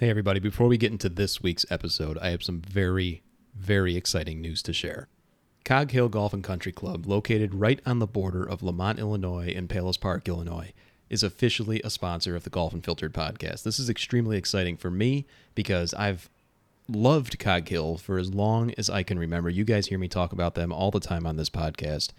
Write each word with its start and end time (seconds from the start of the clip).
Hey, 0.00 0.10
everybody, 0.10 0.40
before 0.40 0.66
we 0.66 0.76
get 0.76 0.90
into 0.90 1.08
this 1.08 1.40
week's 1.40 1.64
episode, 1.70 2.18
I 2.18 2.30
have 2.30 2.42
some 2.42 2.60
very, 2.60 3.22
very 3.54 3.94
exciting 3.94 4.40
news 4.40 4.60
to 4.64 4.72
share. 4.72 5.06
Cog 5.64 5.92
Hill 5.92 6.08
Golf 6.08 6.32
and 6.32 6.42
Country 6.42 6.72
Club, 6.72 7.06
located 7.06 7.54
right 7.54 7.80
on 7.86 8.00
the 8.00 8.06
border 8.08 8.42
of 8.42 8.60
Lemont, 8.60 8.98
Illinois 8.98 9.54
and 9.54 9.68
Palos 9.68 9.96
Park, 9.96 10.26
Illinois, 10.26 10.72
is 11.08 11.22
officially 11.22 11.80
a 11.84 11.90
sponsor 11.90 12.34
of 12.34 12.42
the 12.42 12.50
Golf 12.50 12.74
Unfiltered 12.74 13.14
podcast. 13.14 13.62
This 13.62 13.78
is 13.78 13.88
extremely 13.88 14.36
exciting 14.36 14.76
for 14.76 14.90
me 14.90 15.26
because 15.54 15.94
I've 15.94 16.28
loved 16.88 17.38
Cog 17.38 17.68
Hill 17.68 17.96
for 17.96 18.18
as 18.18 18.34
long 18.34 18.74
as 18.76 18.90
I 18.90 19.04
can 19.04 19.16
remember. 19.16 19.48
You 19.48 19.62
guys 19.62 19.86
hear 19.86 19.98
me 20.00 20.08
talk 20.08 20.32
about 20.32 20.56
them 20.56 20.72
all 20.72 20.90
the 20.90 20.98
time 20.98 21.24
on 21.24 21.36
this 21.36 21.50
podcast. 21.50 22.10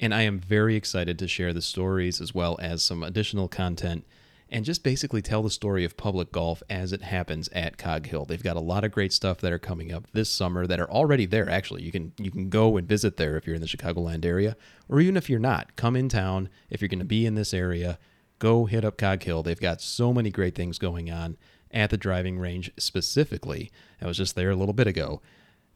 And 0.00 0.12
I 0.12 0.22
am 0.22 0.40
very 0.40 0.74
excited 0.74 1.20
to 1.20 1.28
share 1.28 1.52
the 1.52 1.62
stories 1.62 2.20
as 2.20 2.34
well 2.34 2.58
as 2.60 2.82
some 2.82 3.04
additional 3.04 3.46
content 3.46 4.04
and 4.50 4.64
just 4.64 4.82
basically 4.82 5.22
tell 5.22 5.42
the 5.42 5.50
story 5.50 5.84
of 5.84 5.96
public 5.96 6.30
golf 6.30 6.62
as 6.68 6.92
it 6.92 7.02
happens 7.02 7.48
at 7.48 7.78
Cog 7.78 8.06
Hill. 8.06 8.24
They've 8.24 8.42
got 8.42 8.56
a 8.56 8.60
lot 8.60 8.84
of 8.84 8.92
great 8.92 9.12
stuff 9.12 9.40
that 9.40 9.52
are 9.52 9.58
coming 9.58 9.92
up 9.92 10.06
this 10.12 10.30
summer 10.30 10.66
that 10.66 10.80
are 10.80 10.90
already 10.90 11.26
there. 11.26 11.48
Actually, 11.48 11.82
you 11.82 11.92
can 11.92 12.12
you 12.18 12.30
can 12.30 12.48
go 12.50 12.76
and 12.76 12.88
visit 12.88 13.16
there 13.16 13.36
if 13.36 13.46
you're 13.46 13.56
in 13.56 13.62
the 13.62 13.66
Chicagoland 13.66 14.24
area, 14.24 14.56
or 14.88 15.00
even 15.00 15.16
if 15.16 15.30
you're 15.30 15.38
not, 15.38 15.76
come 15.76 15.96
in 15.96 16.08
town 16.08 16.48
if 16.70 16.80
you're 16.80 16.88
going 16.88 16.98
to 16.98 17.04
be 17.04 17.26
in 17.26 17.34
this 17.34 17.54
area. 17.54 17.98
Go 18.38 18.66
hit 18.66 18.84
up 18.84 18.98
Cog 18.98 19.22
Hill. 19.22 19.42
They've 19.42 19.58
got 19.58 19.80
so 19.80 20.12
many 20.12 20.30
great 20.30 20.54
things 20.54 20.78
going 20.78 21.10
on 21.10 21.36
at 21.70 21.90
the 21.90 21.96
driving 21.96 22.38
range 22.38 22.70
specifically. 22.78 23.70
I 24.00 24.06
was 24.06 24.16
just 24.16 24.36
there 24.36 24.50
a 24.50 24.56
little 24.56 24.74
bit 24.74 24.86
ago. 24.86 25.22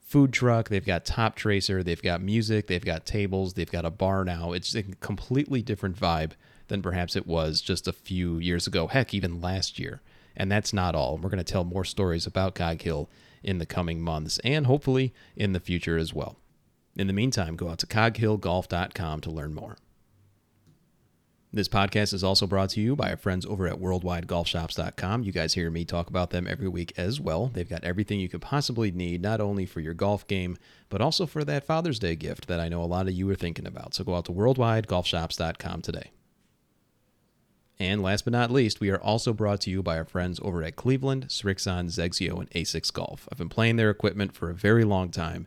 Food 0.01 0.33
truck, 0.33 0.69
they've 0.69 0.85
got 0.85 1.05
Top 1.05 1.35
Tracer, 1.35 1.83
they've 1.83 2.01
got 2.01 2.23
music, 2.23 2.67
they've 2.67 2.85
got 2.85 3.05
tables, 3.05 3.55
they've 3.55 3.71
got 3.71 3.85
a 3.85 3.91
bar 3.91 4.25
now. 4.25 4.53
It's 4.53 4.75
a 4.75 4.83
completely 4.83 5.61
different 5.61 5.97
vibe 5.97 6.33
than 6.69 6.83
perhaps 6.83 7.17
it 7.17 7.27
was 7.27 7.61
just 7.61 7.89
a 7.89 7.93
few 7.93 8.39
years 8.39 8.67
ago, 8.67 8.87
heck, 8.87 9.13
even 9.13 9.41
last 9.41 9.79
year. 9.79 10.01
And 10.37 10.51
that's 10.53 10.73
not 10.73 10.95
all. 10.95 11.19
We're 11.19 11.31
going 11.31 11.39
to 11.39 11.53
tell 11.53 11.65
more 11.65 11.85
stories 11.85 12.27
about 12.27 12.55
Cog 12.55 12.81
Hill 12.83 13.11
in 13.43 13.59
the 13.59 13.67
coming 13.67 14.01
months 14.01 14.39
and 14.45 14.67
hopefully 14.67 15.13
in 15.37 15.53
the 15.53 15.61
future 15.61 15.99
as 15.99 16.15
well. 16.15 16.37
In 16.97 17.07
the 17.07 17.13
meantime, 17.13 17.57
go 17.57 17.69
out 17.69 17.79
to 17.79 17.87
coghillgolf.com 17.87 19.21
to 19.21 19.31
learn 19.31 19.55
more. 19.55 19.77
This 21.51 21.69
podcast 21.69 22.13
is 22.13 22.23
also 22.23 22.47
brought 22.47 22.71
to 22.71 22.81
you 22.81 22.95
by 22.95 23.11
our 23.11 23.17
friends 23.17 23.47
over 23.47 23.67
at 23.67 23.81
worldwidegolfshops.com. 23.81 25.23
You 25.23 25.33
guys 25.33 25.55
hear 25.55 25.71
me 25.71 25.87
talk 25.87 26.11
about 26.11 26.29
them 26.29 26.47
every 26.47 26.69
week 26.69 26.93
as 26.99 27.21
well. 27.21 27.47
They've 27.47 27.69
got 27.69 27.85
everything 27.85 28.21
you 28.21 28.29
could 28.29 28.43
possibly 28.43 28.91
need, 28.91 29.23
not 29.23 29.41
only 29.41 29.65
for 29.65 29.81
your 29.81 29.95
golf 29.95 30.27
game, 30.27 30.59
but 30.91 31.01
also 31.01 31.25
for 31.25 31.45
that 31.45 31.65
Father's 31.65 31.99
Day 31.99 32.17
gift 32.17 32.49
that 32.49 32.61
I 32.61 32.69
know 32.69 32.83
a 32.83 32.85
lot 32.85 33.09
of 33.09 33.15
you 33.15 33.29
are 33.31 33.35
thinking 33.35 33.67
about. 33.67 33.95
So 33.95 34.05
go 34.05 34.15
out 34.15 34.27
to 34.27 34.33
worldwidegolfshops.com 34.33 35.81
today. 35.81 36.11
And 37.81 38.03
last 38.03 38.25
but 38.25 38.33
not 38.33 38.51
least, 38.51 38.81
we 38.81 38.91
are 38.91 39.01
also 39.01 39.33
brought 39.33 39.61
to 39.63 39.71
you 39.71 39.83
by 39.85 39.97
our 39.99 40.05
friends 40.05 40.41
over 40.43 40.65
at 40.65 40.75
Cleveland, 40.75 41.29
Srixon, 41.29 41.87
XXIO, 41.87 42.41
and 42.41 42.51
Asics 42.51 42.93
Golf. 42.93 43.29
I've 43.31 43.39
been 43.39 43.49
playing 43.49 43.77
their 43.77 43.91
equipment 43.91 44.35
for 44.35 44.51
a 44.51 44.55
very 44.55 44.83
long 44.83 45.11
time. 45.11 45.47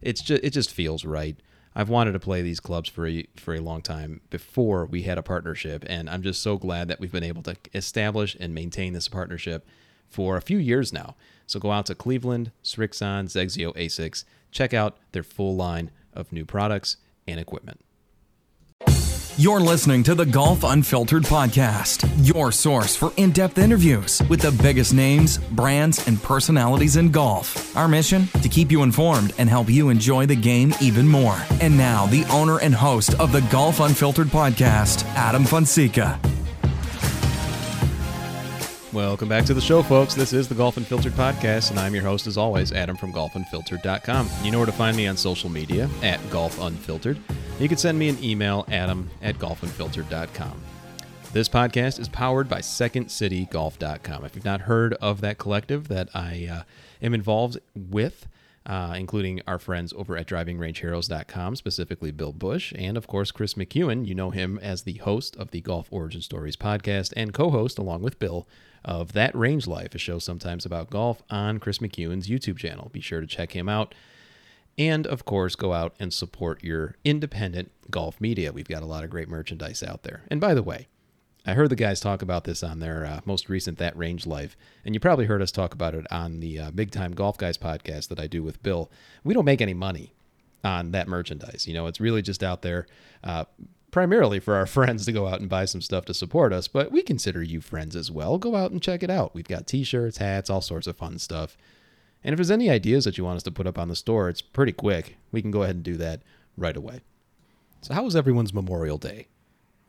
It's 0.00 0.20
just 0.20 0.44
it 0.44 0.50
just 0.50 0.70
feels 0.70 1.04
right. 1.04 1.36
I've 1.74 1.88
wanted 1.88 2.12
to 2.12 2.20
play 2.20 2.42
these 2.42 2.60
clubs 2.60 2.88
for 2.88 3.08
a, 3.08 3.26
for 3.34 3.54
a 3.54 3.60
long 3.60 3.82
time 3.82 4.20
before 4.30 4.86
we 4.86 5.02
had 5.02 5.18
a 5.18 5.22
partnership, 5.22 5.84
and 5.88 6.08
I'm 6.08 6.22
just 6.22 6.40
so 6.40 6.56
glad 6.56 6.86
that 6.86 7.00
we've 7.00 7.10
been 7.10 7.24
able 7.24 7.42
to 7.42 7.56
establish 7.74 8.36
and 8.38 8.54
maintain 8.54 8.92
this 8.92 9.08
partnership 9.08 9.66
for 10.08 10.36
a 10.36 10.42
few 10.42 10.58
years 10.58 10.92
now. 10.92 11.16
So 11.48 11.58
go 11.58 11.72
out 11.72 11.86
to 11.86 11.96
Cleveland, 11.96 12.52
Srixon, 12.62 13.24
XXIO, 13.24 13.74
Asics, 13.74 14.22
check 14.52 14.72
out 14.72 14.98
their 15.10 15.24
full 15.24 15.56
line 15.56 15.90
of 16.12 16.32
new 16.32 16.44
products 16.44 16.98
and 17.26 17.40
equipment. 17.40 17.80
You're 19.36 19.58
listening 19.58 20.04
to 20.04 20.14
the 20.14 20.24
Golf 20.24 20.62
Unfiltered 20.62 21.24
podcast, 21.24 22.08
your 22.24 22.52
source 22.52 22.94
for 22.94 23.12
in 23.16 23.32
depth 23.32 23.58
interviews 23.58 24.22
with 24.30 24.40
the 24.40 24.52
biggest 24.62 24.94
names, 24.94 25.38
brands, 25.38 26.06
and 26.06 26.22
personalities 26.22 26.94
in 26.94 27.10
golf. 27.10 27.76
Our 27.76 27.88
mission? 27.88 28.28
To 28.42 28.48
keep 28.48 28.70
you 28.70 28.84
informed 28.84 29.32
and 29.38 29.48
help 29.48 29.68
you 29.68 29.88
enjoy 29.88 30.26
the 30.26 30.36
game 30.36 30.72
even 30.80 31.08
more. 31.08 31.36
And 31.60 31.76
now, 31.76 32.06
the 32.06 32.24
owner 32.26 32.60
and 32.60 32.76
host 32.76 33.18
of 33.18 33.32
the 33.32 33.40
Golf 33.50 33.80
Unfiltered 33.80 34.28
podcast, 34.28 35.04
Adam 35.16 35.44
Fonseca. 35.44 36.20
Welcome 38.94 39.28
back 39.28 39.44
to 39.46 39.54
the 39.54 39.60
show, 39.60 39.82
folks. 39.82 40.14
This 40.14 40.32
is 40.32 40.46
the 40.46 40.54
Golf 40.54 40.76
Unfiltered 40.76 41.14
podcast, 41.14 41.72
and 41.72 41.80
I'm 41.80 41.94
your 41.94 42.04
host, 42.04 42.28
as 42.28 42.38
always, 42.38 42.70
Adam 42.70 42.96
from 42.96 43.12
golfunfiltered.com. 43.12 44.30
You 44.44 44.52
know 44.52 44.58
where 44.58 44.66
to 44.66 44.72
find 44.72 44.96
me 44.96 45.08
on 45.08 45.16
social 45.16 45.50
media 45.50 45.90
at 46.00 46.20
Golf 46.30 46.60
Unfiltered. 46.60 47.18
You 47.58 47.68
can 47.68 47.76
send 47.76 47.98
me 47.98 48.08
an 48.08 48.22
email, 48.22 48.64
adam 48.70 49.10
at 49.20 49.36
golfunfiltered.com. 49.38 50.62
This 51.32 51.48
podcast 51.48 51.98
is 51.98 52.08
powered 52.08 52.48
by 52.48 52.60
SecondCityGolf.com. 52.60 54.24
If 54.24 54.36
you've 54.36 54.44
not 54.44 54.60
heard 54.60 54.94
of 54.94 55.20
that 55.22 55.38
collective 55.38 55.88
that 55.88 56.08
I 56.14 56.48
uh, 56.48 56.62
am 57.02 57.14
involved 57.14 57.58
with, 57.74 58.28
uh, 58.66 58.94
including 58.96 59.42
our 59.46 59.58
friends 59.58 59.92
over 59.94 60.16
at 60.16 60.26
DrivingRangeHeroes.com, 60.26 61.56
specifically 61.56 62.10
Bill 62.10 62.32
Bush, 62.32 62.72
and 62.76 62.96
of 62.96 63.06
course 63.06 63.30
Chris 63.30 63.54
McEwen. 63.54 64.06
You 64.06 64.14
know 64.14 64.30
him 64.30 64.58
as 64.62 64.82
the 64.82 64.94
host 64.94 65.36
of 65.36 65.50
the 65.50 65.60
Golf 65.60 65.88
Origin 65.90 66.22
Stories 66.22 66.56
podcast 66.56 67.12
and 67.16 67.34
co 67.34 67.50
host, 67.50 67.78
along 67.78 68.02
with 68.02 68.18
Bill, 68.18 68.48
of 68.84 69.12
That 69.12 69.34
Range 69.34 69.66
Life, 69.66 69.94
a 69.94 69.98
show 69.98 70.18
sometimes 70.18 70.64
about 70.64 70.90
golf 70.90 71.22
on 71.30 71.58
Chris 71.58 71.78
McEwen's 71.78 72.28
YouTube 72.28 72.58
channel. 72.58 72.90
Be 72.92 73.00
sure 73.00 73.20
to 73.20 73.26
check 73.26 73.52
him 73.52 73.68
out. 73.68 73.94
And 74.76 75.06
of 75.06 75.24
course, 75.24 75.54
go 75.54 75.72
out 75.72 75.94
and 76.00 76.12
support 76.12 76.64
your 76.64 76.96
independent 77.04 77.70
golf 77.90 78.20
media. 78.20 78.52
We've 78.52 78.68
got 78.68 78.82
a 78.82 78.86
lot 78.86 79.04
of 79.04 79.10
great 79.10 79.28
merchandise 79.28 79.82
out 79.82 80.02
there. 80.02 80.22
And 80.28 80.40
by 80.40 80.54
the 80.54 80.62
way, 80.62 80.88
I 81.46 81.52
heard 81.52 81.68
the 81.68 81.76
guys 81.76 82.00
talk 82.00 82.22
about 82.22 82.44
this 82.44 82.62
on 82.62 82.78
their 82.78 83.04
uh, 83.04 83.20
most 83.26 83.50
recent 83.50 83.76
That 83.76 83.96
Range 83.98 84.26
Life, 84.26 84.56
and 84.82 84.94
you 84.94 85.00
probably 85.00 85.26
heard 85.26 85.42
us 85.42 85.52
talk 85.52 85.74
about 85.74 85.94
it 85.94 86.06
on 86.10 86.40
the 86.40 86.58
uh, 86.58 86.70
Big 86.70 86.90
Time 86.90 87.12
Golf 87.12 87.36
Guys 87.36 87.58
podcast 87.58 88.08
that 88.08 88.18
I 88.18 88.26
do 88.26 88.42
with 88.42 88.62
Bill. 88.62 88.90
We 89.24 89.34
don't 89.34 89.44
make 89.44 89.60
any 89.60 89.74
money 89.74 90.14
on 90.64 90.92
that 90.92 91.06
merchandise. 91.06 91.66
You 91.68 91.74
know, 91.74 91.86
it's 91.86 92.00
really 92.00 92.22
just 92.22 92.42
out 92.42 92.62
there 92.62 92.86
uh, 93.22 93.44
primarily 93.90 94.40
for 94.40 94.54
our 94.54 94.64
friends 94.66 95.04
to 95.04 95.12
go 95.12 95.26
out 95.26 95.40
and 95.40 95.50
buy 95.50 95.66
some 95.66 95.82
stuff 95.82 96.06
to 96.06 96.14
support 96.14 96.54
us, 96.54 96.66
but 96.66 96.90
we 96.90 97.02
consider 97.02 97.42
you 97.42 97.60
friends 97.60 97.94
as 97.94 98.10
well. 98.10 98.38
Go 98.38 98.56
out 98.56 98.70
and 98.70 98.80
check 98.80 99.02
it 99.02 99.10
out. 99.10 99.34
We've 99.34 99.46
got 99.46 99.66
t 99.66 99.84
shirts, 99.84 100.16
hats, 100.16 100.48
all 100.48 100.62
sorts 100.62 100.86
of 100.86 100.96
fun 100.96 101.18
stuff. 101.18 101.58
And 102.22 102.32
if 102.32 102.38
there's 102.38 102.50
any 102.50 102.70
ideas 102.70 103.04
that 103.04 103.18
you 103.18 103.24
want 103.24 103.36
us 103.36 103.42
to 103.42 103.50
put 103.50 103.66
up 103.66 103.78
on 103.78 103.88
the 103.88 103.96
store, 103.96 104.30
it's 104.30 104.40
pretty 104.40 104.72
quick. 104.72 105.18
We 105.30 105.42
can 105.42 105.50
go 105.50 105.62
ahead 105.62 105.76
and 105.76 105.84
do 105.84 105.98
that 105.98 106.22
right 106.56 106.74
away. 106.74 107.00
So, 107.82 107.92
how 107.92 108.02
was 108.02 108.16
everyone's 108.16 108.54
Memorial 108.54 108.96
Day? 108.96 109.28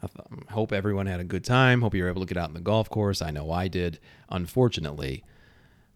Th- 0.08 0.50
hope 0.52 0.72
everyone 0.72 1.08
had 1.08 1.20
a 1.20 1.26
good 1.26 1.44
time. 1.44 1.82
Hope 1.82 1.94
you 1.94 2.04
were 2.04 2.10
able 2.10 2.22
to 2.22 2.34
get 2.34 2.42
out 2.42 2.50
in 2.50 2.56
the 2.56 2.62
golf 2.62 2.90
course. 2.90 3.22
I 3.22 3.32
know 3.32 3.52
I 3.52 3.68
did. 3.68 4.00
Unfortunately, 4.30 5.24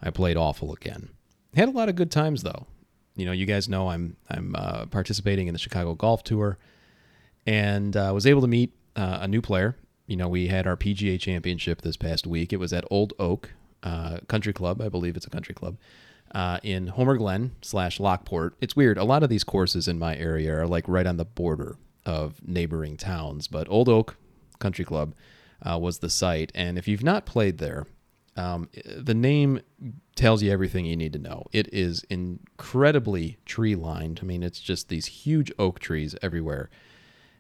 I 0.01 0.09
played 0.09 0.37
awful 0.37 0.73
again. 0.73 1.09
Had 1.55 1.69
a 1.69 1.71
lot 1.71 1.89
of 1.89 1.95
good 1.95 2.11
times 2.11 2.43
though. 2.43 2.67
You 3.15 3.25
know, 3.25 3.31
you 3.31 3.45
guys 3.45 3.67
know 3.67 3.89
I'm 3.89 4.15
I'm 4.29 4.55
uh, 4.55 4.85
participating 4.85 5.47
in 5.47 5.53
the 5.53 5.59
Chicago 5.59 5.93
Golf 5.95 6.23
Tour, 6.23 6.57
and 7.45 7.95
uh, 7.95 8.11
was 8.13 8.25
able 8.25 8.41
to 8.41 8.47
meet 8.47 8.73
uh, 8.95 9.19
a 9.21 9.27
new 9.27 9.41
player. 9.41 9.75
You 10.07 10.15
know, 10.15 10.27
we 10.27 10.47
had 10.47 10.65
our 10.65 10.77
PGA 10.77 11.19
Championship 11.19 11.81
this 11.81 11.97
past 11.97 12.25
week. 12.25 12.53
It 12.53 12.57
was 12.57 12.73
at 12.73 12.85
Old 12.89 13.13
Oak 13.19 13.51
uh, 13.83 14.19
Country 14.27 14.53
Club, 14.53 14.81
I 14.81 14.89
believe 14.89 15.15
it's 15.15 15.27
a 15.27 15.29
country 15.29 15.53
club, 15.53 15.77
uh, 16.33 16.59
in 16.63 16.87
Homer 16.87 17.17
Glen 17.17 17.51
slash 17.61 17.99
Lockport. 17.99 18.55
It's 18.61 18.75
weird. 18.75 18.97
A 18.97 19.03
lot 19.03 19.23
of 19.23 19.29
these 19.29 19.43
courses 19.43 19.87
in 19.87 19.99
my 19.99 20.15
area 20.15 20.55
are 20.55 20.67
like 20.67 20.87
right 20.87 21.05
on 21.05 21.17
the 21.17 21.25
border 21.25 21.77
of 22.09 22.45
neighboring 22.45 22.97
towns, 22.97 23.47
but 23.47 23.69
Old 23.69 23.87
Oak 23.87 24.17
Country 24.59 24.83
Club 24.83 25.13
uh, 25.61 25.77
was 25.77 25.99
the 25.99 26.09
site. 26.09 26.51
And 26.55 26.77
if 26.77 26.87
you've 26.87 27.03
not 27.03 27.25
played 27.25 27.59
there, 27.59 27.85
um, 28.35 28.69
the 28.97 29.13
name 29.13 29.61
tells 30.15 30.41
you 30.41 30.51
everything 30.51 30.85
you 30.85 30.95
need 30.95 31.13
to 31.13 31.19
know. 31.19 31.45
It 31.51 31.73
is 31.73 32.03
incredibly 32.09 33.37
tree 33.45 33.75
lined. 33.75 34.19
I 34.21 34.25
mean, 34.25 34.43
it's 34.43 34.59
just 34.59 34.89
these 34.89 35.05
huge 35.05 35.51
oak 35.59 35.79
trees 35.79 36.15
everywhere. 36.21 36.69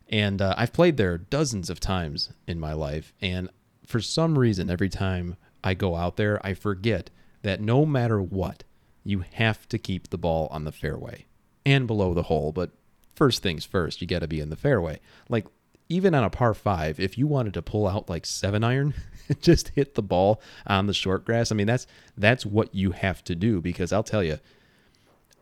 And 0.09 0.41
uh, 0.41 0.55
I've 0.57 0.73
played 0.73 0.97
there 0.97 1.17
dozens 1.17 1.69
of 1.69 1.79
times 1.79 2.31
in 2.47 2.59
my 2.59 2.73
life. 2.73 3.13
And 3.21 3.49
for 3.85 3.99
some 3.99 4.37
reason, 4.37 4.69
every 4.69 4.89
time 4.89 5.35
I 5.63 5.73
go 5.73 5.95
out 5.95 6.17
there, 6.17 6.45
I 6.45 6.53
forget 6.53 7.09
that 7.41 7.61
no 7.61 7.85
matter 7.85 8.21
what, 8.21 8.63
you 9.03 9.23
have 9.33 9.67
to 9.69 9.77
keep 9.77 10.09
the 10.09 10.17
ball 10.17 10.47
on 10.51 10.65
the 10.65 10.71
fairway 10.71 11.25
and 11.65 11.87
below 11.87 12.13
the 12.13 12.23
hole. 12.23 12.51
But 12.51 12.71
first 13.19 13.43
things 13.43 13.65
first, 13.65 14.01
you 14.01 14.07
got 14.07 14.19
to 14.19 14.27
be 14.27 14.39
in 14.39 14.49
the 14.49 14.55
fairway. 14.55 14.99
Like 15.27 15.45
even 15.89 16.15
on 16.15 16.23
a 16.23 16.29
par 16.29 16.53
five, 16.53 16.99
if 16.99 17.17
you 17.17 17.27
wanted 17.27 17.53
to 17.55 17.61
pull 17.61 17.87
out 17.87 18.09
like 18.09 18.25
seven 18.25 18.63
iron, 18.63 18.93
just 19.41 19.69
hit 19.69 19.93
the 19.93 20.01
ball 20.01 20.41
on 20.65 20.87
the 20.87 20.93
short 20.93 21.25
grass. 21.25 21.51
I 21.51 21.55
mean, 21.55 21.67
that's 21.67 21.85
that's 22.17 22.45
what 22.45 22.73
you 22.73 22.91
have 22.91 23.23
to 23.25 23.35
do 23.35 23.61
because 23.61 23.93
I'll 23.93 24.03
tell 24.03 24.23
you, 24.23 24.39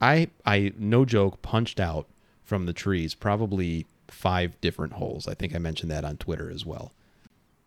I 0.02 0.30
I 0.46 0.74
no 0.78 1.06
joke 1.06 1.42
punched 1.42 1.80
out 1.80 2.08
from 2.44 2.66
the 2.66 2.74
trees 2.74 3.14
probably 3.14 3.86
five 4.08 4.60
different 4.60 4.94
holes. 4.94 5.28
I 5.28 5.36
think 5.36 5.56
I 5.56 5.60
mentioned 5.60 5.92
that 5.92 6.04
on 6.04 6.18
Twitter 6.18 6.50
as 6.50 6.66
well. 6.66 6.92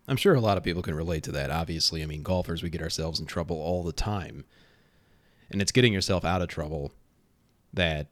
I'm 0.07 0.17
sure 0.17 0.35
a 0.35 0.41
lot 0.41 0.57
of 0.57 0.63
people 0.63 0.81
can 0.81 0.95
relate 0.95 1.23
to 1.23 1.31
that. 1.31 1.51
Obviously, 1.51 2.03
I 2.03 2.05
mean, 2.05 2.21
golfers 2.21 2.61
we 2.61 2.69
get 2.69 2.81
ourselves 2.81 3.19
in 3.19 3.27
trouble 3.27 3.61
all 3.61 3.81
the 3.81 3.93
time 3.93 4.43
and 5.51 5.61
it's 5.61 5.71
getting 5.71 5.93
yourself 5.93 6.25
out 6.25 6.41
of 6.41 6.47
trouble 6.47 6.91
that 7.73 8.07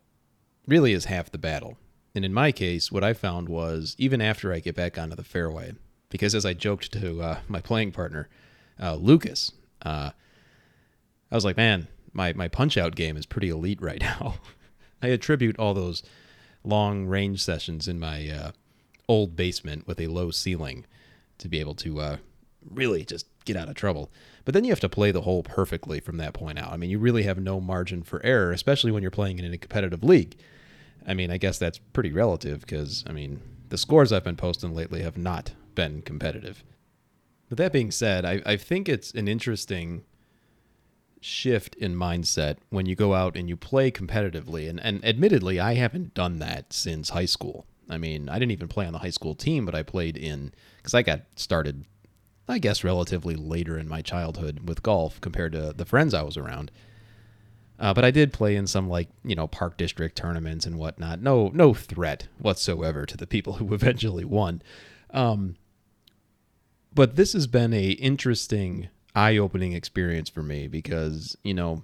really 0.68 0.94
is 0.94 1.06
half 1.06 1.32
the 1.32 1.38
battle. 1.38 1.78
And 2.16 2.26
in 2.26 2.34
my 2.34 2.52
case, 2.52 2.92
what 2.92 3.04
I 3.04 3.14
found 3.14 3.50
was 3.50 3.96
even 3.98 4.22
after 4.22 4.52
I 4.52 4.60
get 4.60 4.76
back 4.76 4.98
onto 4.98 5.16
the 5.16 5.24
fairway, 5.24 5.74
because 6.10 6.34
as 6.34 6.46
I 6.46 6.54
joked 6.54 6.92
to 6.94 7.22
uh, 7.22 7.40
my 7.48 7.62
playing 7.62 7.92
partner, 7.92 8.30
uh, 8.82 8.96
Lucas, 8.96 9.52
uh, 9.84 10.12
I 11.32 11.36
was 11.36 11.46
like, 11.46 11.58
man, 11.58 11.88
my 12.14 12.34
my 12.34 12.48
punch 12.48 12.78
out 12.78 12.96
game 12.96 13.16
is 13.16 13.26
pretty 13.26 13.50
elite 13.50 13.82
right 13.82 14.02
now. 14.20 14.36
I 15.02 15.08
attribute 15.08 15.60
all 15.60 15.74
those 15.74 16.04
long 16.64 17.06
range 17.06 17.42
sessions 17.42 17.88
in 17.88 18.00
my 18.00 18.30
uh, 18.30 18.52
old 19.08 19.36
basement 19.36 19.88
with 19.88 20.00
a 20.00 20.08
low 20.08 20.32
ceiling 20.32 20.86
to 21.38 21.48
be 21.48 21.60
able 21.60 21.76
to 21.76 22.00
uh, 22.00 22.18
really 22.70 23.06
just 23.06 23.28
get 23.46 23.56
out 23.56 23.70
of 23.70 23.76
trouble. 23.76 24.12
But 24.46 24.54
then 24.54 24.64
you 24.64 24.72
have 24.72 24.80
to 24.82 24.90
play 24.90 25.12
the 25.12 25.22
hole 25.22 25.44
perfectly 25.44 26.00
from 26.00 26.18
that 26.18 26.34
point 26.34 26.60
out. 26.60 26.72
I 26.72 26.78
mean, 26.78 26.90
you 26.90 27.00
really 27.00 27.24
have 27.24 27.40
no 27.40 27.62
margin 27.62 28.04
for 28.04 28.24
error, 28.26 28.52
especially 28.52 28.92
when 28.92 29.02
you're 29.02 29.12
playing 29.12 29.40
in 29.40 29.54
a 29.54 29.58
competitive 29.58 30.04
league. 30.04 30.38
I 31.08 31.14
mean, 31.14 31.32
I 31.32 31.38
guess 31.38 31.58
that's 31.58 31.80
pretty 31.94 32.12
relative 32.12 32.62
because, 32.62 33.04
I 33.08 33.12
mean, 33.12 33.42
the 33.70 33.78
scores 33.78 34.12
I've 34.12 34.24
been 34.24 34.36
posting 34.36 34.74
lately 34.74 35.02
have 35.02 35.18
not 35.18 35.54
been 35.76 36.02
competitive. 36.02 36.64
But 37.50 37.58
that 37.58 37.74
being 37.74 37.92
said, 37.92 38.26
I, 38.26 38.42
I 38.46 38.58
think 38.58 38.88
it's 38.88 39.12
an 39.12 39.28
interesting 39.28 40.04
shift 41.22 41.76
in 41.76 41.96
mindset 41.96 42.58
when 42.70 42.86
you 42.86 42.96
go 42.96 43.14
out 43.14 43.36
and 43.36 43.50
you 43.50 43.58
play 43.58 43.92
competitively. 43.92 44.70
And, 44.70 44.80
and 44.82 45.04
admittedly, 45.04 45.60
I 45.60 45.74
haven't 45.74 46.14
done 46.14 46.40
that 46.40 46.72
since 46.72 47.10
high 47.10 47.26
school. 47.26 47.66
I 47.90 47.98
mean, 47.98 48.30
I 48.30 48.38
didn't 48.38 48.52
even 48.52 48.68
play 48.68 48.86
on 48.86 48.94
the 48.94 49.00
high 49.00 49.10
school 49.10 49.34
team, 49.34 49.66
but 49.66 49.76
I 49.76 49.84
played 49.84 50.16
in, 50.16 50.54
because 50.78 50.94
I 50.94 51.02
got 51.02 51.22
started, 51.36 51.86
I 52.48 52.60
guess, 52.60 52.84
relatively 52.84 53.36
later 53.36 53.80
in 53.80 53.90
my 53.90 54.02
childhood 54.02 54.70
with 54.70 54.84
golf 54.84 55.20
compared 55.22 55.54
to 55.54 55.74
the 55.74 55.86
friends 55.86 56.14
I 56.14 56.22
was 56.22 56.38
around. 56.38 56.72
Uh, 57.80 57.94
but 57.94 58.04
I 58.04 58.12
did 58.12 58.34
play 58.34 58.58
in 58.58 58.68
some 58.68 58.90
like 58.90 59.08
you 59.24 59.36
know 59.36 59.48
park 59.48 59.78
district 59.78 60.18
tournaments 60.18 60.66
and 60.66 60.78
whatnot. 60.78 61.22
No, 61.22 61.50
no 61.54 61.74
threat 61.74 62.28
whatsoever 62.38 63.06
to 63.06 63.16
the 63.16 63.28
people 63.28 63.54
who 63.56 63.74
eventually 63.74 64.26
won. 64.26 64.62
Um, 65.12 65.56
but 66.94 67.16
this 67.16 67.34
has 67.34 67.48
been 67.48 67.74
a 67.74 67.92
interesting, 67.92 68.90
eye-opening 69.16 69.74
experience 69.74 70.30
for 70.30 70.44
me 70.44 70.68
because 70.68 71.38
you 71.44 71.54
know 71.54 71.84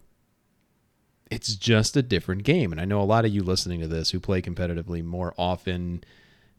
it's 1.31 1.55
just 1.55 1.95
a 1.95 2.03
different 2.03 2.43
game, 2.43 2.71
and 2.71 2.81
I 2.81 2.85
know 2.85 3.01
a 3.01 3.03
lot 3.03 3.25
of 3.25 3.33
you 3.33 3.41
listening 3.41 3.79
to 3.79 3.87
this 3.87 4.11
who 4.11 4.19
play 4.19 4.41
competitively 4.41 5.03
more 5.03 5.33
often. 5.37 6.03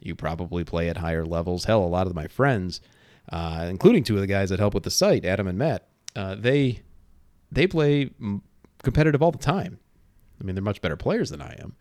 You 0.01 0.15
probably 0.15 0.65
play 0.65 0.89
at 0.89 0.99
higher 0.99 1.25
levels. 1.25 1.65
Hell, 1.65 1.83
a 1.83 1.87
lot 1.87 2.07
of 2.07 2.15
my 2.15 2.27
friends, 2.27 2.81
uh, 3.31 3.67
including 3.69 4.05
two 4.05 4.15
of 4.15 4.21
the 4.21 4.27
guys 4.27 4.51
that 4.51 4.59
help 4.59 4.75
with 4.75 4.83
the 4.83 4.91
site, 4.91 5.25
Adam 5.25 5.47
and 5.47 5.59
Matt, 5.59 5.89
uh, 6.15 6.35
they 6.35 6.81
they 7.51 7.67
play 7.67 8.11
competitive 8.87 9.21
all 9.21 9.33
the 9.33 9.39
time. 9.39 9.81
I 10.41 10.45
mean, 10.45 10.55
they're 10.55 10.63
much 10.63 10.81
better 10.81 10.97
players 10.97 11.31
than 11.31 11.43
I 11.43 11.57
am, 11.61 11.75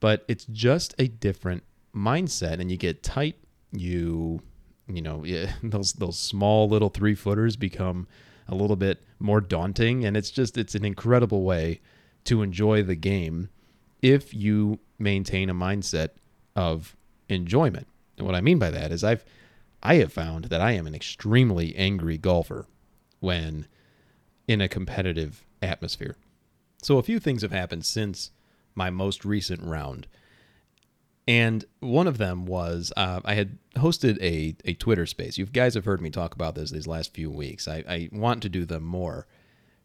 but 0.00 0.24
it's 0.28 0.46
just 0.46 0.94
a 0.98 1.06
different 1.06 1.62
mindset, 1.94 2.58
and 2.58 2.70
you 2.70 2.78
get 2.78 3.02
tight. 3.02 3.36
You, 3.70 4.40
you 4.88 5.02
know, 5.02 5.24
yeah, 5.26 5.52
those 5.62 5.92
those 5.92 6.18
small 6.18 6.68
little 6.70 6.88
three 6.88 7.14
footers 7.14 7.56
become 7.56 8.08
a 8.48 8.54
little 8.54 8.76
bit 8.76 9.02
more 9.18 9.42
daunting, 9.42 10.06
and 10.06 10.16
it's 10.16 10.30
just 10.30 10.56
it's 10.56 10.74
an 10.74 10.86
incredible 10.86 11.42
way 11.42 11.80
to 12.24 12.40
enjoy 12.40 12.82
the 12.82 12.96
game 12.96 13.50
if 14.00 14.32
you 14.32 14.78
maintain 14.98 15.50
a 15.50 15.54
mindset 15.54 16.10
of 16.56 16.96
enjoyment. 17.28 17.86
And 18.16 18.26
what 18.26 18.34
I 18.34 18.40
mean 18.40 18.58
by 18.58 18.70
that 18.70 18.90
is 18.90 19.04
I've 19.04 19.24
I 19.82 19.96
have 19.96 20.14
found 20.14 20.46
that 20.46 20.62
I 20.62 20.72
am 20.72 20.86
an 20.86 20.94
extremely 20.94 21.76
angry 21.76 22.16
golfer 22.16 22.66
when 23.20 23.66
in 24.48 24.62
a 24.62 24.68
competitive 24.68 25.44
atmosphere. 25.60 26.16
So 26.82 26.98
a 26.98 27.02
few 27.02 27.20
things 27.20 27.42
have 27.42 27.52
happened 27.52 27.84
since 27.86 28.30
my 28.74 28.90
most 28.90 29.24
recent 29.24 29.62
round. 29.62 30.08
And 31.28 31.64
one 31.78 32.08
of 32.08 32.18
them 32.18 32.46
was 32.46 32.92
uh, 32.96 33.20
I 33.24 33.34
had 33.34 33.58
hosted 33.76 34.20
a, 34.20 34.56
a 34.64 34.74
Twitter 34.74 35.06
space. 35.06 35.38
You 35.38 35.46
guys 35.46 35.74
have 35.74 35.84
heard 35.84 36.02
me 36.02 36.10
talk 36.10 36.34
about 36.34 36.56
this 36.56 36.72
these 36.72 36.88
last 36.88 37.14
few 37.14 37.30
weeks. 37.30 37.68
I, 37.68 37.84
I 37.88 38.08
want 38.12 38.42
to 38.42 38.48
do 38.48 38.64
them 38.64 38.82
more 38.82 39.28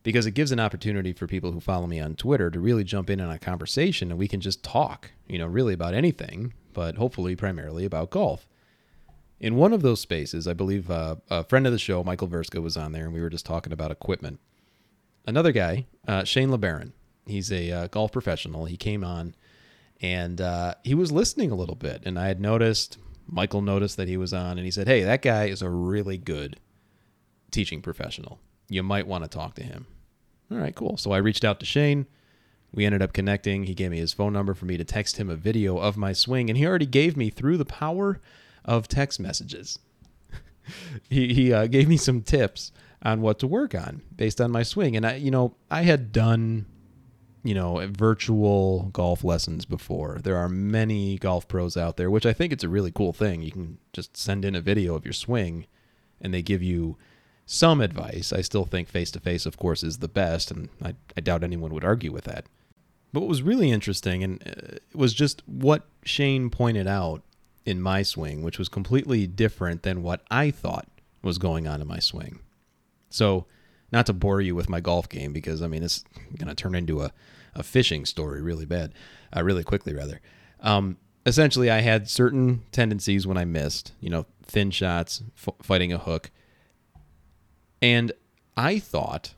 because 0.01 0.25
it 0.25 0.31
gives 0.31 0.51
an 0.51 0.59
opportunity 0.59 1.13
for 1.13 1.27
people 1.27 1.51
who 1.51 1.59
follow 1.59 1.85
me 1.85 1.99
on 1.99 2.15
Twitter 2.15 2.49
to 2.49 2.59
really 2.59 2.83
jump 2.83 3.09
in 3.09 3.21
on 3.21 3.29
a 3.29 3.37
conversation 3.37 4.09
and 4.09 4.19
we 4.19 4.27
can 4.27 4.41
just 4.41 4.63
talk, 4.63 5.11
you 5.27 5.37
know, 5.37 5.45
really 5.45 5.75
about 5.75 5.93
anything, 5.93 6.53
but 6.73 6.95
hopefully 6.95 7.35
primarily 7.35 7.85
about 7.85 8.09
golf. 8.09 8.47
In 9.39 9.55
one 9.55 9.73
of 9.73 9.83
those 9.83 10.01
spaces, 10.01 10.47
I 10.47 10.53
believe 10.53 10.89
uh, 10.89 11.17
a 11.29 11.43
friend 11.43 11.67
of 11.67 11.73
the 11.73 11.77
show, 11.77 12.03
Michael 12.03 12.27
Verska, 12.27 12.63
was 12.63 12.75
on 12.75 12.91
there, 12.91 13.05
and 13.05 13.13
we 13.13 13.21
were 13.21 13.29
just 13.29 13.45
talking 13.45 13.71
about 13.71 13.91
equipment 13.91 14.39
another 15.27 15.51
guy, 15.51 15.85
uh, 16.07 16.23
Shane 16.23 16.49
LeBaron. 16.49 16.93
He's 17.27 17.51
a 17.51 17.71
uh, 17.71 17.87
golf 17.87 18.11
professional. 18.11 18.65
He 18.65 18.77
came 18.77 19.03
on 19.03 19.35
and 20.01 20.39
uh, 20.41 20.75
he 20.83 20.95
was 20.95 21.11
listening 21.11 21.51
a 21.51 21.55
little 21.55 21.75
bit. 21.75 22.03
And 22.05 22.17
I 22.17 22.27
had 22.27 22.39
noticed, 22.39 22.97
Michael 23.27 23.61
noticed 23.61 23.97
that 23.97 24.07
he 24.07 24.17
was 24.17 24.33
on, 24.33 24.57
and 24.57 24.65
he 24.65 24.71
said, 24.71 24.87
Hey, 24.87 25.03
that 25.03 25.21
guy 25.21 25.45
is 25.45 25.61
a 25.61 25.69
really 25.69 26.17
good 26.17 26.59
teaching 27.51 27.81
professional. 27.81 28.39
You 28.69 28.83
might 28.83 29.07
want 29.07 29.23
to 29.23 29.29
talk 29.29 29.55
to 29.55 29.63
him. 29.63 29.87
All 30.51 30.57
right, 30.57 30.75
cool. 30.75 30.97
So 30.97 31.11
I 31.11 31.17
reached 31.17 31.43
out 31.43 31.59
to 31.59 31.65
Shane. 31.65 32.05
We 32.73 32.85
ended 32.85 33.01
up 33.01 33.13
connecting. 33.13 33.63
He 33.63 33.73
gave 33.73 33.91
me 33.91 33.97
his 33.97 34.13
phone 34.13 34.33
number 34.33 34.53
for 34.53 34.65
me 34.65 34.77
to 34.77 34.83
text 34.83 35.17
him 35.17 35.29
a 35.29 35.35
video 35.35 35.77
of 35.77 35.97
my 35.97 36.13
swing, 36.13 36.49
and 36.49 36.57
he 36.57 36.65
already 36.65 36.85
gave 36.85 37.17
me 37.17 37.29
through 37.29 37.57
the 37.57 37.65
power 37.65 38.21
of 38.63 38.87
text 38.87 39.19
messages. 39.19 39.79
he 41.09 41.33
he 41.33 41.53
uh, 41.53 41.67
gave 41.67 41.87
me 41.87 41.97
some 41.97 42.21
tips 42.21 42.71
on 43.01 43.21
what 43.21 43.39
to 43.39 43.47
work 43.47 43.75
on 43.75 44.01
based 44.15 44.41
on 44.41 44.51
my 44.51 44.63
swing. 44.63 44.95
And 44.95 45.05
I, 45.05 45.15
you 45.15 45.31
know, 45.31 45.55
I 45.69 45.83
had 45.83 46.11
done, 46.11 46.65
you 47.43 47.53
know, 47.53 47.85
virtual 47.91 48.89
golf 48.93 49.23
lessons 49.23 49.65
before. 49.65 50.19
There 50.23 50.37
are 50.37 50.49
many 50.49 51.17
golf 51.17 51.47
pros 51.47 51.77
out 51.77 51.97
there, 51.97 52.09
which 52.09 52.25
I 52.25 52.33
think 52.33 52.51
it's 52.51 52.63
a 52.63 52.69
really 52.69 52.91
cool 52.91 53.13
thing. 53.13 53.41
You 53.41 53.51
can 53.51 53.77
just 53.93 54.17
send 54.17 54.43
in 54.45 54.55
a 54.55 54.61
video 54.61 54.95
of 54.95 55.05
your 55.05 55.13
swing 55.13 55.67
and 56.19 56.33
they 56.33 56.41
give 56.41 56.63
you 56.63 56.97
some 57.45 57.79
advice. 57.79 58.33
I 58.33 58.41
still 58.41 58.65
think 58.65 58.89
face 58.89 59.11
to 59.11 59.19
face, 59.19 59.45
of 59.45 59.57
course, 59.57 59.83
is 59.83 59.99
the 59.99 60.07
best. 60.07 60.51
And 60.51 60.69
I, 60.83 60.95
I 61.15 61.21
doubt 61.21 61.43
anyone 61.43 61.73
would 61.73 61.85
argue 61.85 62.11
with 62.11 62.25
that. 62.25 62.45
But 63.13 63.21
what 63.21 63.29
was 63.29 63.41
really 63.41 63.71
interesting 63.71 64.23
and 64.23 64.43
uh, 64.45 64.77
was 64.93 65.13
just 65.13 65.41
what 65.47 65.87
Shane 66.03 66.49
pointed 66.49 66.87
out 66.87 67.23
in 67.65 67.81
my 67.81 68.03
swing, 68.03 68.41
which 68.41 68.59
was 68.59 68.69
completely 68.69 69.27
different 69.27 69.83
than 69.83 70.03
what 70.03 70.21
I 70.29 70.51
thought 70.51 70.87
was 71.21 71.37
going 71.37 71.67
on 71.67 71.81
in 71.81 71.87
my 71.87 71.99
swing. 71.99 72.39
So, 73.09 73.45
not 73.91 74.05
to 74.07 74.13
bore 74.13 74.41
you 74.41 74.53
with 74.53 74.69
my 74.69 74.79
golf 74.79 75.07
game, 75.07 75.31
because 75.33 75.61
I 75.61 75.67
mean, 75.67 75.83
it's 75.83 76.03
going 76.37 76.49
to 76.49 76.55
turn 76.55 76.75
into 76.75 77.01
a, 77.01 77.13
a 77.55 77.63
fishing 77.63 78.05
story 78.05 78.41
really 78.41 78.65
bad, 78.65 78.93
uh, 79.35 79.43
really 79.43 79.63
quickly, 79.63 79.93
rather. 79.93 80.19
Um, 80.59 80.97
essentially, 81.25 81.69
I 81.69 81.81
had 81.81 82.09
certain 82.09 82.63
tendencies 82.71 83.25
when 83.25 83.37
I 83.37 83.45
missed, 83.45 83.93
you 83.99 84.09
know, 84.09 84.25
thin 84.43 84.71
shots, 84.71 85.23
f- 85.37 85.55
fighting 85.61 85.93
a 85.93 85.97
hook. 85.97 86.31
And 87.81 88.11
I 88.55 88.79
thought, 88.79 89.33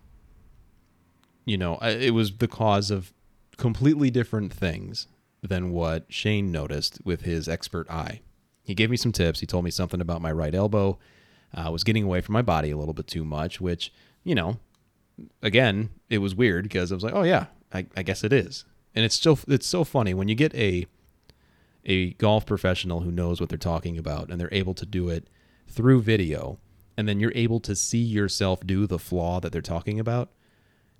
you 1.45 1.57
know, 1.57 1.77
it 1.81 2.13
was 2.13 2.37
the 2.37 2.47
cause 2.47 2.89
of 2.89 3.13
completely 3.57 4.09
different 4.09 4.53
things 4.53 5.07
than 5.41 5.71
what 5.71 6.05
Shane 6.09 6.51
noticed 6.51 6.99
with 7.03 7.21
his 7.21 7.47
expert 7.47 7.89
eye. 7.89 8.21
He 8.63 8.75
gave 8.75 8.89
me 8.89 8.97
some 8.97 9.11
tips. 9.11 9.39
He 9.39 9.45
told 9.45 9.65
me 9.65 9.71
something 9.71 9.99
about 9.99 10.21
my 10.21 10.31
right 10.31 10.53
elbow 10.53 10.99
uh, 11.53 11.69
was 11.71 11.83
getting 11.83 12.03
away 12.03 12.21
from 12.21 12.33
my 12.33 12.41
body 12.41 12.71
a 12.71 12.77
little 12.77 12.93
bit 12.93 13.07
too 13.07 13.23
much, 13.23 13.59
which, 13.59 13.91
you 14.23 14.35
know, 14.35 14.57
again, 15.41 15.89
it 16.09 16.19
was 16.19 16.35
weird 16.35 16.63
because 16.63 16.91
I 16.91 16.95
was 16.95 17.03
like, 17.03 17.15
oh 17.15 17.23
yeah, 17.23 17.47
I, 17.73 17.85
I 17.95 18.03
guess 18.03 18.23
it 18.23 18.33
is. 18.33 18.65
And 18.95 19.05
it's 19.05 19.15
still 19.15 19.39
it's 19.47 19.67
so 19.67 19.83
funny 19.83 20.13
when 20.13 20.27
you 20.27 20.35
get 20.35 20.53
a 20.55 20.85
a 21.85 22.11
golf 22.13 22.45
professional 22.45 23.01
who 23.01 23.11
knows 23.11 23.39
what 23.39 23.49
they're 23.49 23.57
talking 23.57 23.97
about 23.97 24.29
and 24.29 24.39
they're 24.39 24.49
able 24.51 24.73
to 24.73 24.85
do 24.85 25.09
it 25.09 25.27
through 25.67 26.01
video 26.01 26.59
and 26.97 27.07
then 27.07 27.19
you're 27.19 27.31
able 27.35 27.59
to 27.61 27.75
see 27.75 28.01
yourself 28.01 28.65
do 28.65 28.85
the 28.85 28.99
flaw 28.99 29.39
that 29.39 29.51
they're 29.51 29.61
talking 29.61 29.99
about 29.99 30.31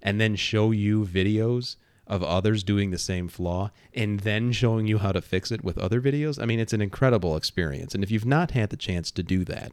and 0.01 0.22
then 0.22 0.36
show 0.36 0.72
you 0.72 1.06
videos 1.06 1.75
of 2.08 2.24
others 2.24 2.63
doing 2.63 2.89
the 2.89 2.98
same 2.98 3.27
flaw 3.27 3.70
and 3.94 4.22
then 4.22 4.51
showing 4.51 4.88
you 4.88 4.98
how 5.00 5.12
to 5.12 5.22
fix 5.22 5.51
it 5.51 5.63
with 5.63 5.77
other 5.77 6.01
videos. 6.01 6.41
I 6.41 6.46
mean, 6.46 6.60
it's 6.60 6.74
an 6.74 6.82
incredible 6.82 7.36
experience. 7.36 7.94
And 7.94 8.03
if 8.03 8.10
you've 8.10 8.25
not 8.25 8.51
had 8.51 8.70
the 8.70 8.77
chance 8.77 9.12
to 9.12 9.22
do 9.22 9.44
that, 9.46 9.72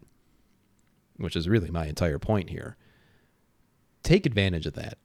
which 1.19 1.37
is 1.37 1.49
really 1.49 1.71
my 1.71 1.87
entire 1.87 2.19
point 2.19 2.51
here. 2.51 2.77
Take 4.03 4.27
advantage 4.27 4.67
of 4.67 4.75
that. 4.75 4.99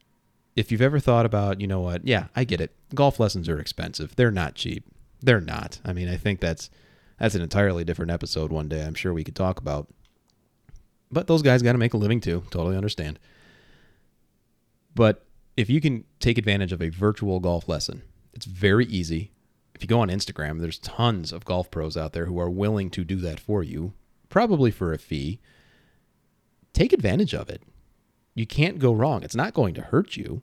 If 0.55 0.71
you've 0.71 0.81
ever 0.81 0.99
thought 0.99 1.25
about, 1.25 1.61
you 1.61 1.67
know 1.67 1.79
what, 1.79 2.05
yeah, 2.05 2.27
I 2.35 2.43
get 2.43 2.61
it. 2.61 2.75
Golf 2.93 3.19
lessons 3.19 3.47
are 3.47 3.59
expensive. 3.59 4.15
They're 4.15 4.31
not 4.31 4.55
cheap. 4.55 4.83
They're 5.21 5.41
not. 5.41 5.79
I 5.85 5.93
mean, 5.93 6.09
I 6.09 6.17
think 6.17 6.39
that's 6.39 6.69
that's 7.19 7.35
an 7.35 7.41
entirely 7.41 7.83
different 7.83 8.11
episode 8.11 8.51
one 8.51 8.67
day. 8.67 8.83
I'm 8.83 8.95
sure 8.95 9.13
we 9.13 9.23
could 9.23 9.35
talk 9.35 9.59
about. 9.59 9.87
But 11.11 11.27
those 11.27 11.41
guys 11.41 11.61
got 11.61 11.73
to 11.73 11.77
make 11.77 11.93
a 11.93 11.97
living 11.97 12.19
too. 12.19 12.43
Totally 12.49 12.75
understand. 12.75 13.19
But 14.95 15.25
if 15.55 15.69
you 15.69 15.79
can 15.79 16.03
take 16.19 16.37
advantage 16.37 16.71
of 16.71 16.81
a 16.81 16.89
virtual 16.89 17.39
golf 17.39 17.69
lesson, 17.69 18.01
it's 18.33 18.45
very 18.45 18.85
easy. 18.87 19.31
If 19.75 19.83
you 19.83 19.87
go 19.87 19.99
on 19.99 20.09
Instagram, 20.09 20.59
there's 20.59 20.79
tons 20.79 21.31
of 21.31 21.45
golf 21.45 21.71
pros 21.71 21.95
out 21.95 22.13
there 22.13 22.25
who 22.25 22.39
are 22.39 22.49
willing 22.49 22.89
to 22.91 23.03
do 23.03 23.17
that 23.17 23.39
for 23.39 23.63
you, 23.63 23.93
probably 24.29 24.71
for 24.71 24.93
a 24.93 24.97
fee 24.97 25.39
take 26.73 26.93
advantage 26.93 27.33
of 27.33 27.49
it. 27.49 27.61
You 28.33 28.45
can't 28.45 28.79
go 28.79 28.93
wrong. 28.93 29.23
It's 29.23 29.35
not 29.35 29.53
going 29.53 29.73
to 29.75 29.81
hurt 29.81 30.15
you. 30.15 30.41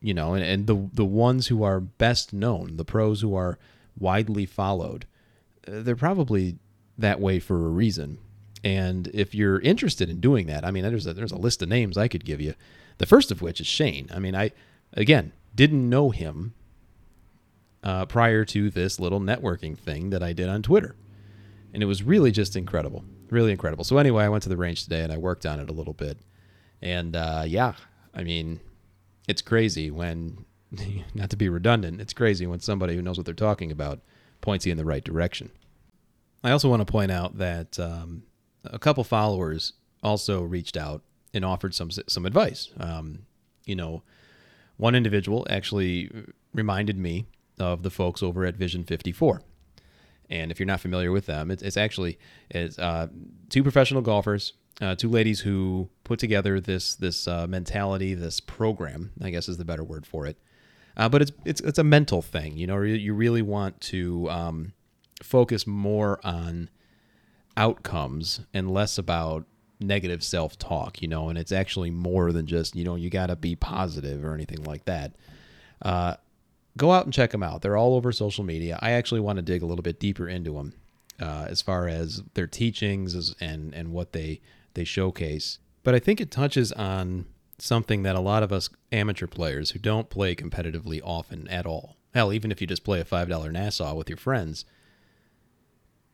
You 0.00 0.14
know, 0.14 0.34
and, 0.34 0.44
and 0.44 0.66
the 0.66 0.88
the 0.92 1.04
ones 1.04 1.48
who 1.48 1.64
are 1.64 1.80
best 1.80 2.32
known, 2.32 2.76
the 2.76 2.84
pros 2.84 3.20
who 3.20 3.34
are 3.34 3.58
widely 3.98 4.46
followed, 4.46 5.06
uh, 5.66 5.82
they're 5.82 5.96
probably 5.96 6.58
that 6.96 7.20
way 7.20 7.40
for 7.40 7.56
a 7.66 7.70
reason. 7.70 8.18
And 8.62 9.08
if 9.14 9.34
you're 9.34 9.60
interested 9.60 10.08
in 10.08 10.20
doing 10.20 10.46
that, 10.46 10.64
I 10.64 10.70
mean, 10.70 10.82
there's 10.84 11.06
a, 11.06 11.14
there's 11.14 11.32
a 11.32 11.38
list 11.38 11.62
of 11.62 11.68
names 11.68 11.96
I 11.96 12.08
could 12.08 12.24
give 12.24 12.40
you. 12.40 12.54
The 12.98 13.06
first 13.06 13.30
of 13.30 13.42
which 13.42 13.60
is 13.60 13.66
Shane. 13.66 14.08
I 14.12 14.18
mean, 14.18 14.34
I 14.34 14.52
again 14.92 15.32
didn't 15.54 15.88
know 15.88 16.10
him 16.10 16.54
uh, 17.82 18.06
prior 18.06 18.44
to 18.44 18.70
this 18.70 19.00
little 19.00 19.20
networking 19.20 19.76
thing 19.76 20.10
that 20.10 20.22
I 20.22 20.32
did 20.32 20.48
on 20.48 20.62
Twitter, 20.62 20.96
and 21.72 21.82
it 21.82 21.86
was 21.86 22.02
really 22.02 22.30
just 22.30 22.56
incredible, 22.56 23.04
really 23.30 23.52
incredible. 23.52 23.84
So 23.84 23.98
anyway, 23.98 24.24
I 24.24 24.28
went 24.28 24.42
to 24.44 24.48
the 24.48 24.56
range 24.56 24.84
today 24.84 25.02
and 25.02 25.12
I 25.12 25.16
worked 25.16 25.46
on 25.46 25.60
it 25.60 25.70
a 25.70 25.72
little 25.72 25.94
bit, 25.94 26.18
and 26.82 27.14
uh, 27.16 27.44
yeah, 27.46 27.74
I 28.14 28.24
mean, 28.24 28.60
it's 29.28 29.42
crazy 29.42 29.90
when, 29.90 30.44
not 31.14 31.30
to 31.30 31.36
be 31.36 31.48
redundant, 31.48 32.00
it's 32.00 32.12
crazy 32.12 32.46
when 32.46 32.60
somebody 32.60 32.94
who 32.94 33.02
knows 33.02 33.16
what 33.16 33.26
they're 33.26 33.34
talking 33.34 33.70
about 33.70 34.00
points 34.40 34.66
you 34.66 34.72
in 34.72 34.78
the 34.78 34.84
right 34.84 35.04
direction. 35.04 35.50
I 36.42 36.50
also 36.50 36.68
want 36.68 36.80
to 36.80 36.90
point 36.90 37.10
out 37.10 37.38
that 37.38 37.78
um, 37.78 38.22
a 38.64 38.78
couple 38.78 39.04
followers 39.04 39.72
also 40.02 40.42
reached 40.42 40.76
out 40.76 41.02
and 41.34 41.44
offered 41.44 41.74
some 41.74 41.90
some 41.90 42.26
advice. 42.26 42.70
Um, 42.78 43.26
you 43.64 43.76
know, 43.76 44.02
one 44.76 44.94
individual 44.94 45.46
actually 45.50 46.10
reminded 46.54 46.96
me 46.96 47.26
of 47.58 47.82
the 47.82 47.90
folks 47.90 48.22
over 48.22 48.44
at 48.44 48.54
Vision 48.54 48.84
54. 48.84 49.42
And 50.30 50.50
if 50.50 50.60
you're 50.60 50.66
not 50.66 50.80
familiar 50.80 51.10
with 51.10 51.26
them, 51.26 51.50
it's, 51.50 51.62
it's 51.62 51.76
actually 51.76 52.18
it's, 52.50 52.78
uh, 52.78 53.08
two 53.48 53.62
professional 53.62 54.02
golfers, 54.02 54.52
uh, 54.80 54.94
two 54.94 55.08
ladies 55.08 55.40
who 55.40 55.88
put 56.04 56.18
together 56.18 56.60
this 56.60 56.94
this 56.94 57.26
uh, 57.26 57.46
mentality, 57.46 58.14
this 58.14 58.40
program. 58.40 59.12
I 59.22 59.30
guess 59.30 59.48
is 59.48 59.56
the 59.56 59.64
better 59.64 59.84
word 59.84 60.06
for 60.06 60.26
it. 60.26 60.38
Uh, 60.96 61.08
but 61.08 61.22
it's 61.22 61.32
it's 61.44 61.60
it's 61.62 61.78
a 61.78 61.84
mental 61.84 62.22
thing. 62.22 62.56
You 62.56 62.66
know, 62.66 62.80
you 62.82 63.14
really 63.14 63.42
want 63.42 63.80
to 63.82 64.28
um, 64.30 64.72
focus 65.22 65.66
more 65.66 66.20
on 66.24 66.70
outcomes 67.56 68.40
and 68.54 68.70
less 68.70 68.98
about 68.98 69.44
negative 69.80 70.22
self 70.22 70.58
talk, 70.58 71.02
you 71.02 71.08
know, 71.08 71.28
and 71.28 71.38
it's 71.38 71.52
actually 71.52 71.90
more 71.90 72.32
than 72.32 72.46
just, 72.46 72.74
you 72.74 72.84
know, 72.84 72.94
you 72.94 73.10
got 73.10 73.26
to 73.26 73.36
be 73.36 73.56
positive 73.56 74.24
or 74.24 74.34
anything 74.34 74.62
like 74.64 74.84
that. 74.86 75.12
Go 76.78 76.92
out 76.92 77.04
and 77.04 77.12
check 77.12 77.32
them 77.32 77.42
out. 77.42 77.60
They're 77.60 77.76
all 77.76 77.94
over 77.94 78.12
social 78.12 78.44
media. 78.44 78.78
I 78.80 78.92
actually 78.92 79.20
want 79.20 79.36
to 79.36 79.42
dig 79.42 79.62
a 79.62 79.66
little 79.66 79.82
bit 79.82 80.00
deeper 80.00 80.28
into 80.28 80.54
them 80.54 80.74
uh, 81.20 81.46
as 81.48 81.60
far 81.60 81.88
as 81.88 82.22
their 82.34 82.46
teachings 82.46 83.34
and, 83.40 83.74
and 83.74 83.92
what 83.92 84.12
they, 84.12 84.40
they 84.74 84.84
showcase. 84.84 85.58
But 85.82 85.94
I 85.94 85.98
think 85.98 86.20
it 86.20 86.30
touches 86.30 86.70
on 86.72 87.26
something 87.58 88.04
that 88.04 88.14
a 88.14 88.20
lot 88.20 88.44
of 88.44 88.52
us 88.52 88.70
amateur 88.92 89.26
players 89.26 89.72
who 89.72 89.80
don't 89.80 90.08
play 90.08 90.36
competitively 90.36 91.00
often 91.02 91.48
at 91.48 91.66
all, 91.66 91.96
hell, 92.14 92.32
even 92.32 92.52
if 92.52 92.60
you 92.60 92.66
just 92.66 92.84
play 92.84 93.00
a 93.00 93.04
$5 93.04 93.52
Nassau 93.52 93.94
with 93.94 94.08
your 94.08 94.16
friends, 94.16 94.64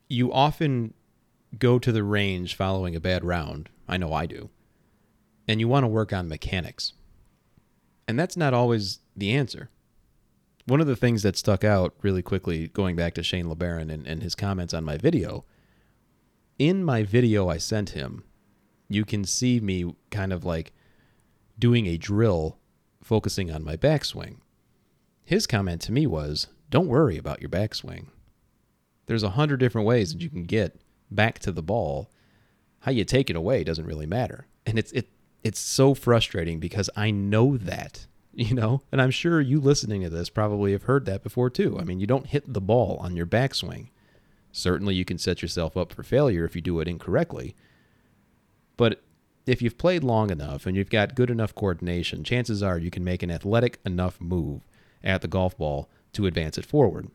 you 0.09 0.33
often 0.33 0.95
go 1.59 1.79
to 1.79 1.93
the 1.93 2.03
range 2.03 2.57
following 2.57 2.97
a 2.97 3.01
bad 3.01 3.25
round. 3.25 3.69
I 3.87 3.99
know 3.99 4.13
I 4.13 4.27
do. 4.27 4.49
And 5.47 5.61
you 5.61 5.69
want 5.69 5.85
to 5.85 5.89
work 5.89 6.13
on 6.13 6.29
mechanics. 6.29 6.95
And 8.09 8.19
that's 8.19 8.37
not 8.37 8.55
always 8.55 9.01
the 9.17 9.33
answer. 9.33 9.69
One 10.67 10.81
of 10.81 10.87
the 10.87 10.97
things 10.97 11.23
that 11.23 11.37
stuck 11.37 11.63
out 11.63 11.95
really 12.03 12.23
quickly, 12.23 12.69
going 12.69 12.97
back 12.97 13.15
to 13.15 13.23
Shane 13.23 13.47
LeBaron 13.47 13.93
and, 13.93 14.07
and 14.07 14.23
his 14.23 14.35
comments 14.35 14.73
on 14.73 14.85
my 14.85 14.97
video, 14.97 15.45
in 16.59 16.85
my 16.85 17.03
video 17.03 17.49
I 17.49 17.59
sent 17.59 17.91
him, 17.91 18.25
you 18.89 19.05
can 19.05 19.25
see 19.25 19.61
me 19.61 19.95
kind 20.11 20.33
of 20.33 20.45
like 20.45 20.73
doing 21.59 21.87
a 21.87 21.99
drill 21.99 22.59
focusing 23.03 23.51
on 23.51 23.65
my 23.65 23.77
backswing. 23.77 24.39
His 25.25 25.47
comment 25.47 25.83
to 25.83 25.93
me 25.93 26.07
was, 26.07 26.49
Don't 26.71 26.89
worry 26.89 27.19
about 27.19 27.41
your 27.41 27.51
backswing. 27.51 28.07
There's 29.07 29.23
a 29.23 29.31
hundred 29.31 29.59
different 29.59 29.87
ways 29.87 30.13
that 30.13 30.23
you 30.23 30.31
can 30.31 30.45
get 30.45 30.81
back 31.11 31.39
to 31.41 31.53
the 31.53 31.63
ball. 31.63 32.11
How 32.81 32.93
you 32.93 33.05
take 33.05 33.31
it 33.31 33.37
away 33.37 33.65
doesn't 33.65 33.87
really 33.87 34.07
matter. 34.07 34.47
And 34.67 34.79
it's 34.79 34.93
it 34.93 35.09
it's 35.43 35.61
so 35.61 35.93
frustrating 35.95 36.59
because 36.59 36.89
I 36.97 37.11
know 37.11 37.59
that, 37.59 38.07
you 38.37 38.55
know, 38.55 38.83
and 38.91 39.01
I'm 39.01 39.11
sure 39.11 39.41
you 39.41 39.61
listening 39.61 40.03
to 40.03 40.11
this 40.11 40.29
probably 40.29 40.73
have 40.73 40.85
heard 40.85 41.07
that 41.07 41.23
before 41.23 41.51
too. 41.51 41.79
I 41.79 41.85
mean, 41.85 42.01
you 42.01 42.07
don't 42.07 42.27
hit 42.27 42.53
the 42.53 42.61
ball 42.61 42.99
on 43.01 43.17
your 43.17 43.27
backswing. 43.27 43.89
Certainly 44.53 44.95
you 44.95 45.05
can 45.05 45.19
set 45.19 45.43
yourself 45.43 45.77
up 45.77 45.93
for 45.93 46.03
failure 46.03 46.45
if 46.45 46.55
you 46.55 46.63
do 46.63 46.81
it 46.81 46.89
incorrectly. 46.89 47.55
But 48.77 49.03
if 49.47 49.61
you've 49.61 49.79
played 49.79 50.05
long 50.05 50.31
enough 50.31 50.67
and 50.67 50.77
you've 50.77 50.91
got 50.91 51.15
good 51.15 51.31
enough 51.31 51.55
coordination, 51.55 52.25
chances 52.25 52.63
are 52.63 52.79
you 52.79 52.91
can 52.91 53.05
make 53.05 53.23
an 53.23 53.31
athletic 53.31 53.79
enough 53.85 54.21
move 54.21 54.63
at 55.03 55.23
the 55.23 55.29
golf 55.29 55.57
ball 55.59 55.89
to 56.13 56.27
advance 56.27 56.57
it 56.57 56.65
forward 56.65 57.11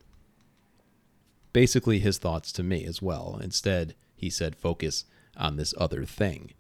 basically 1.53 1.99
his 1.99 2.17
thoughts 2.17 2.51
to 2.53 2.63
me 2.63 2.85
as 2.85 3.01
well. 3.01 3.39
Instead, 3.41 3.95
he 4.15 4.29
said, 4.29 4.55
focus 4.55 5.05
on 5.37 5.55
this 5.55 5.73
other 5.77 6.05
thing. 6.05 6.51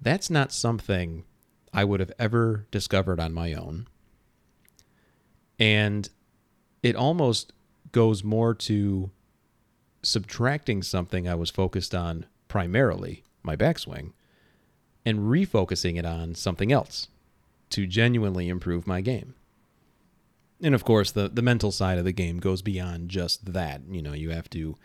That's 0.00 0.30
not 0.30 0.52
something 0.52 1.24
I 1.72 1.84
would 1.84 2.00
have 2.00 2.12
ever 2.18 2.66
discovered 2.70 3.20
on 3.20 3.32
my 3.32 3.54
own. 3.54 3.86
And 5.58 6.08
it 6.82 6.96
almost 6.96 7.52
goes 7.92 8.22
more 8.22 8.54
to 8.54 9.10
subtracting 10.02 10.82
something 10.82 11.28
I 11.28 11.34
was 11.34 11.50
focused 11.50 11.94
on 11.94 12.26
primarily, 12.46 13.24
my 13.42 13.56
backswing, 13.56 14.12
and 15.04 15.20
refocusing 15.20 15.98
it 15.98 16.06
on 16.06 16.34
something 16.34 16.70
else 16.70 17.08
to 17.70 17.86
genuinely 17.86 18.48
improve 18.48 18.86
my 18.86 19.00
game 19.00 19.34
and 20.60 20.74
of 20.74 20.84
course 20.84 21.10
the 21.12 21.28
the 21.28 21.42
mental 21.42 21.72
side 21.72 21.98
of 21.98 22.04
the 22.04 22.12
game 22.12 22.38
goes 22.38 22.62
beyond 22.62 23.08
just 23.08 23.52
that 23.52 23.82
you 23.88 24.02
know 24.02 24.12
you 24.12 24.30
have 24.30 24.50
to 24.50 24.76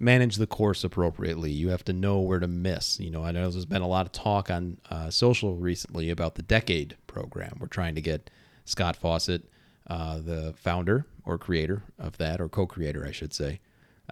manage 0.00 0.36
the 0.36 0.46
course 0.46 0.82
appropriately. 0.82 1.52
You 1.52 1.68
have 1.68 1.84
to 1.84 1.92
know 1.92 2.18
where 2.20 2.40
to 2.40 2.48
miss 2.48 2.98
you 2.98 3.10
know. 3.10 3.22
I 3.22 3.30
know 3.30 3.48
there's 3.48 3.66
been 3.66 3.82
a 3.82 3.88
lot 3.88 4.06
of 4.06 4.12
talk 4.12 4.50
on 4.50 4.78
uh, 4.90 5.10
social 5.10 5.56
recently 5.56 6.10
about 6.10 6.34
the 6.34 6.42
decade 6.42 6.96
program. 7.06 7.58
We're 7.60 7.68
trying 7.68 7.94
to 7.94 8.00
get 8.00 8.30
scott 8.64 8.96
fawcett 8.96 9.42
uh, 9.88 10.18
the 10.18 10.54
founder 10.56 11.06
or 11.24 11.36
creator 11.36 11.82
of 11.98 12.16
that 12.18 12.40
or 12.40 12.48
co-creator 12.48 13.04
i 13.04 13.10
should 13.10 13.34
say 13.34 13.58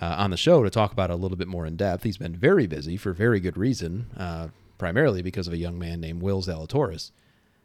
uh, 0.00 0.16
on 0.18 0.30
the 0.30 0.36
show 0.36 0.62
to 0.62 0.70
talk 0.70 0.92
about 0.92 1.10
it 1.10 1.14
a 1.14 1.16
little 1.16 1.36
bit 1.36 1.48
more 1.48 1.66
in 1.66 1.76
depth. 1.76 2.04
He's 2.04 2.18
been 2.18 2.36
very 2.36 2.66
busy 2.66 2.96
for 2.96 3.12
very 3.12 3.40
good 3.40 3.56
reason 3.56 4.06
uh, 4.16 4.48
primarily 4.76 5.22
because 5.22 5.46
of 5.46 5.52
a 5.52 5.58
young 5.58 5.78
man 5.78 6.00
named 6.00 6.22
will 6.22 6.40
zalatoris 6.40 7.10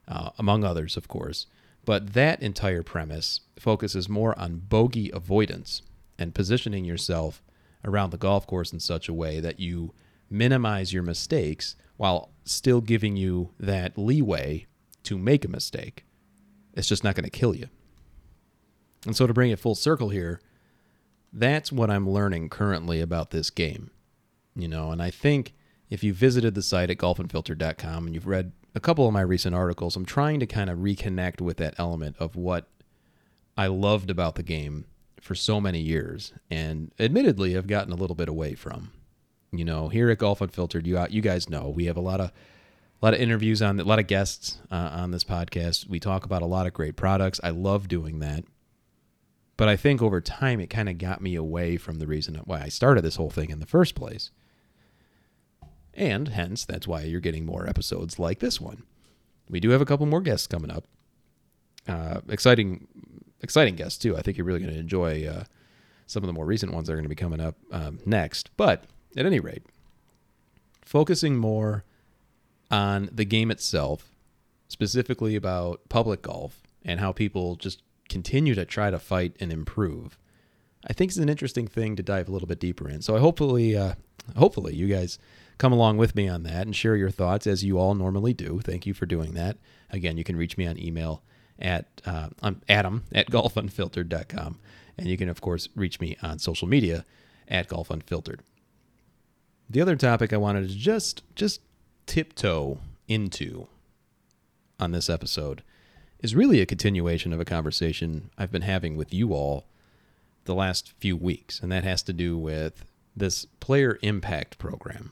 uh, 0.07 0.31
among 0.37 0.63
others 0.63 0.97
of 0.97 1.07
course. 1.07 1.45
But 1.85 2.13
that 2.13 2.41
entire 2.41 2.81
premise 2.81 3.41
focuses 3.59 4.07
more 4.07 4.37
on 4.39 4.63
bogey 4.69 5.11
avoidance 5.11 5.81
and 6.17 6.33
positioning 6.33 6.85
yourself 6.85 7.41
around 7.85 8.11
the 8.11 8.17
golf 8.17 8.47
course 8.47 8.71
in 8.71 8.79
such 8.79 9.07
a 9.07 9.13
way 9.13 9.39
that 9.39 9.59
you 9.59 9.93
minimize 10.29 10.93
your 10.93 11.03
mistakes 11.03 11.75
while 11.97 12.31
still 12.43 12.81
giving 12.81 13.15
you 13.15 13.51
that 13.59 13.97
leeway 13.97 14.65
to 15.03 15.17
make 15.17 15.45
a 15.45 15.49
mistake. 15.49 16.05
It's 16.73 16.87
just 16.87 17.03
not 17.03 17.15
going 17.15 17.25
to 17.25 17.29
kill 17.29 17.55
you. 17.55 17.67
And 19.05 19.15
so, 19.15 19.27
to 19.27 19.33
bring 19.33 19.51
it 19.51 19.59
full 19.59 19.75
circle 19.75 20.09
here, 20.09 20.39
that's 21.31 21.71
what 21.71 21.89
I'm 21.89 22.09
learning 22.09 22.49
currently 22.49 23.01
about 23.01 23.31
this 23.31 23.49
game. 23.49 23.91
You 24.55 24.67
know, 24.67 24.91
and 24.91 25.01
I 25.01 25.09
think 25.09 25.53
if 25.89 26.03
you 26.03 26.13
visited 26.13 26.55
the 26.55 26.61
site 26.61 26.89
at 26.89 26.97
golfunfiltered.com 26.97 28.05
and 28.05 28.15
you've 28.15 28.27
read 28.27 28.53
a 28.73 28.79
couple 28.79 29.05
of 29.05 29.13
my 29.13 29.21
recent 29.21 29.55
articles, 29.55 29.95
I'm 29.95 30.05
trying 30.05 30.39
to 30.39 30.45
kind 30.45 30.69
of 30.69 30.79
reconnect 30.79 31.41
with 31.41 31.57
that 31.57 31.75
element 31.77 32.15
of 32.19 32.35
what 32.35 32.67
I 33.57 33.67
loved 33.67 34.09
about 34.09 34.35
the 34.35 34.43
game 34.43 34.85
for 35.23 35.35
so 35.35 35.61
many 35.61 35.79
years, 35.79 36.33
and 36.51 36.91
admittedly, 36.99 37.57
I've 37.57 37.65
gotten 37.65 37.93
a 37.93 37.95
little 37.95 38.15
bit 38.15 38.27
away 38.27 38.55
from. 38.55 38.91
You 39.53 39.63
know, 39.63 39.87
here 39.87 40.09
at 40.09 40.17
Golf 40.17 40.41
Unfiltered, 40.41 40.85
you 40.85 41.01
you 41.09 41.21
guys 41.21 41.49
know 41.49 41.69
we 41.69 41.85
have 41.85 41.95
a 41.95 42.01
lot 42.01 42.19
of 42.19 42.27
a 42.29 43.05
lot 43.05 43.13
of 43.13 43.21
interviews 43.21 43.61
on 43.61 43.79
a 43.79 43.83
lot 43.83 43.99
of 43.99 44.07
guests 44.07 44.59
uh, 44.69 44.89
on 44.91 45.11
this 45.11 45.23
podcast. 45.23 45.87
We 45.87 45.99
talk 45.99 46.25
about 46.25 46.41
a 46.41 46.45
lot 46.47 46.67
of 46.67 46.73
great 46.73 46.97
products. 46.97 47.39
I 47.41 47.51
love 47.51 47.87
doing 47.87 48.19
that. 48.19 48.43
But 49.55 49.69
I 49.69 49.77
think 49.77 50.01
over 50.01 50.19
time 50.19 50.59
it 50.59 50.69
kind 50.69 50.89
of 50.89 50.97
got 50.97 51.21
me 51.21 51.35
away 51.35 51.77
from 51.77 51.99
the 51.99 52.07
reason 52.07 52.35
why 52.43 52.61
I 52.61 52.69
started 52.69 53.03
this 53.03 53.15
whole 53.15 53.29
thing 53.29 53.49
in 53.49 53.59
the 53.59 53.65
first 53.65 53.95
place. 53.95 54.31
And 55.93 56.29
hence, 56.29 56.65
that's 56.65 56.87
why 56.87 57.03
you're 57.03 57.21
getting 57.21 57.45
more 57.45 57.69
episodes 57.69 58.19
like 58.19 58.39
this 58.39 58.59
one. 58.59 58.83
We 59.49 59.59
do 59.61 59.69
have 59.69 59.81
a 59.81 59.85
couple 59.85 60.05
more 60.05 60.21
guests 60.21 60.47
coming 60.47 60.71
up. 60.71 60.85
Uh, 61.87 62.21
exciting, 62.29 62.87
exciting 63.43 63.75
guests 63.75 63.99
too. 63.99 64.17
I 64.17 64.21
think 64.21 64.37
you're 64.37 64.45
really 64.45 64.61
going 64.61 64.73
to 64.73 64.79
enjoy 64.79 65.27
uh, 65.27 65.43
some 66.07 66.23
of 66.23 66.27
the 66.27 66.33
more 66.33 66.45
recent 66.45 66.73
ones 66.73 66.87
that 66.87 66.93
are 66.93 66.95
going 66.95 67.03
to 67.03 67.09
be 67.09 67.15
coming 67.15 67.39
up 67.39 67.55
um, 67.71 67.99
next. 68.05 68.49
But 68.57 68.85
at 69.15 69.25
any 69.25 69.39
rate, 69.39 69.63
focusing 70.83 71.37
more 71.37 71.83
on 72.71 73.09
the 73.11 73.25
game 73.25 73.51
itself, 73.51 74.09
specifically 74.67 75.35
about 75.35 75.81
public 75.89 76.23
golf 76.23 76.61
and 76.83 76.99
how 76.99 77.11
people 77.11 77.55
just 77.55 77.83
continue 78.09 78.55
to 78.55 78.65
try 78.65 78.89
to 78.89 78.99
fight 78.99 79.35
and 79.39 79.51
improve. 79.51 80.17
I 80.87 80.93
think 80.93 81.11
is 81.11 81.17
an 81.17 81.29
interesting 81.29 81.67
thing 81.67 81.95
to 81.95 82.03
dive 82.03 82.27
a 82.27 82.31
little 82.31 82.47
bit 82.47 82.59
deeper 82.59 82.89
in. 82.89 83.01
So 83.01 83.15
I 83.15 83.19
hopefully, 83.19 83.75
uh, 83.75 83.93
hopefully 84.35 84.75
you 84.75 84.87
guys 84.87 85.17
come 85.57 85.71
along 85.71 85.97
with 85.97 86.15
me 86.15 86.27
on 86.27 86.43
that 86.43 86.65
and 86.65 86.75
share 86.75 86.95
your 86.95 87.09
thoughts 87.11 87.47
as 87.47 87.63
you 87.63 87.77
all 87.77 87.95
normally 87.95 88.33
do. 88.33 88.59
Thank 88.63 88.85
you 88.85 88.93
for 88.93 89.05
doing 89.05 89.33
that. 89.33 89.57
Again, 89.91 90.17
you 90.17 90.23
can 90.23 90.35
reach 90.35 90.57
me 90.57 90.67
on 90.67 90.77
email 90.77 91.21
at 91.59 92.01
uh, 92.05 92.29
I'm 92.41 92.61
adam 92.67 93.03
at 93.13 93.29
golfunfiltered.com. 93.29 94.59
And 94.97 95.07
you 95.07 95.17
can, 95.17 95.29
of 95.29 95.41
course, 95.41 95.69
reach 95.75 95.99
me 95.99 96.17
on 96.21 96.39
social 96.39 96.67
media 96.67 97.05
at 97.47 97.67
golfunfiltered. 97.67 98.39
the 99.69 99.81
other 99.81 99.95
topic 99.95 100.31
I 100.31 100.37
wanted 100.37 100.69
to 100.69 100.75
just 100.75 101.23
just 101.35 101.61
tiptoe 102.05 102.79
into 103.07 103.67
on 104.79 104.91
this 104.91 105.09
episode 105.09 105.63
is 106.19 106.35
really 106.35 106.61
a 106.61 106.65
continuation 106.65 107.33
of 107.33 107.39
a 107.39 107.45
conversation 107.45 108.29
I've 108.37 108.51
been 108.51 108.61
having 108.61 108.95
with 108.95 109.13
you 109.13 109.33
all 109.33 109.65
the 110.45 110.55
last 110.55 110.93
few 110.97 111.15
weeks, 111.17 111.59
and 111.59 111.71
that 111.71 111.83
has 111.83 112.01
to 112.03 112.13
do 112.13 112.37
with 112.37 112.85
this 113.15 113.45
player 113.59 113.99
impact 114.01 114.57
program, 114.57 115.11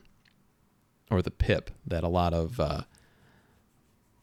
or 1.10 1.22
the 1.22 1.32
PIP, 1.32 1.72
that 1.86 2.04
a 2.04 2.08
lot 2.08 2.34
of 2.34 2.60
uh, 2.60 2.84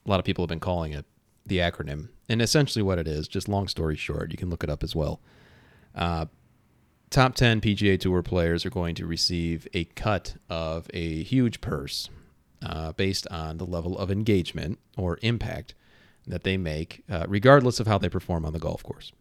a 0.05 0.11
lot 0.11 0.19
of 0.19 0.25
people 0.25 0.43
have 0.43 0.49
been 0.49 0.61
calling 0.61 0.93
it 0.93 1.05
the 1.49 1.59
acronym. 1.59 2.09
And 2.29 2.43
essentially, 2.43 2.83
what 2.83 2.99
it 2.99 3.09
is, 3.09 3.29
just 3.29 3.49
long 3.49 3.69
story 3.69 3.97
short, 3.97 4.31
you 4.31 4.39
can 4.39 4.51
look 4.51 4.65
it 4.65 4.71
up 4.71 4.83
as 4.83 4.95
well. 4.95 5.21
Uh, 5.95 6.27
top 7.11 7.35
10 7.35 7.61
PGA 7.61 7.99
Tour 7.99 8.23
players 8.23 8.67
are 8.67 8.71
going 8.71 8.95
to 8.97 9.07
receive 9.07 9.67
a 9.73 9.85
cut 9.85 10.37
of 10.49 10.89
a 10.93 11.23
huge 11.23 11.61
purse 11.61 12.11
uh, 12.63 12.93
based 12.93 13.27
on 13.29 13.59
the 13.59 13.67
level 13.67 13.99
of 13.99 14.11
engagement 14.11 14.79
or 14.97 15.19
impact 15.23 15.75
that 16.27 16.45
they 16.45 16.57
make, 16.57 17.03
uh, 17.11 17.25
regardless 17.29 17.81
of 17.81 17.87
how 17.87 17.99
they 17.99 18.09
perform 18.09 18.45
on 18.45 18.53
the 18.53 18.59
golf 18.59 18.83
course. 18.83 19.13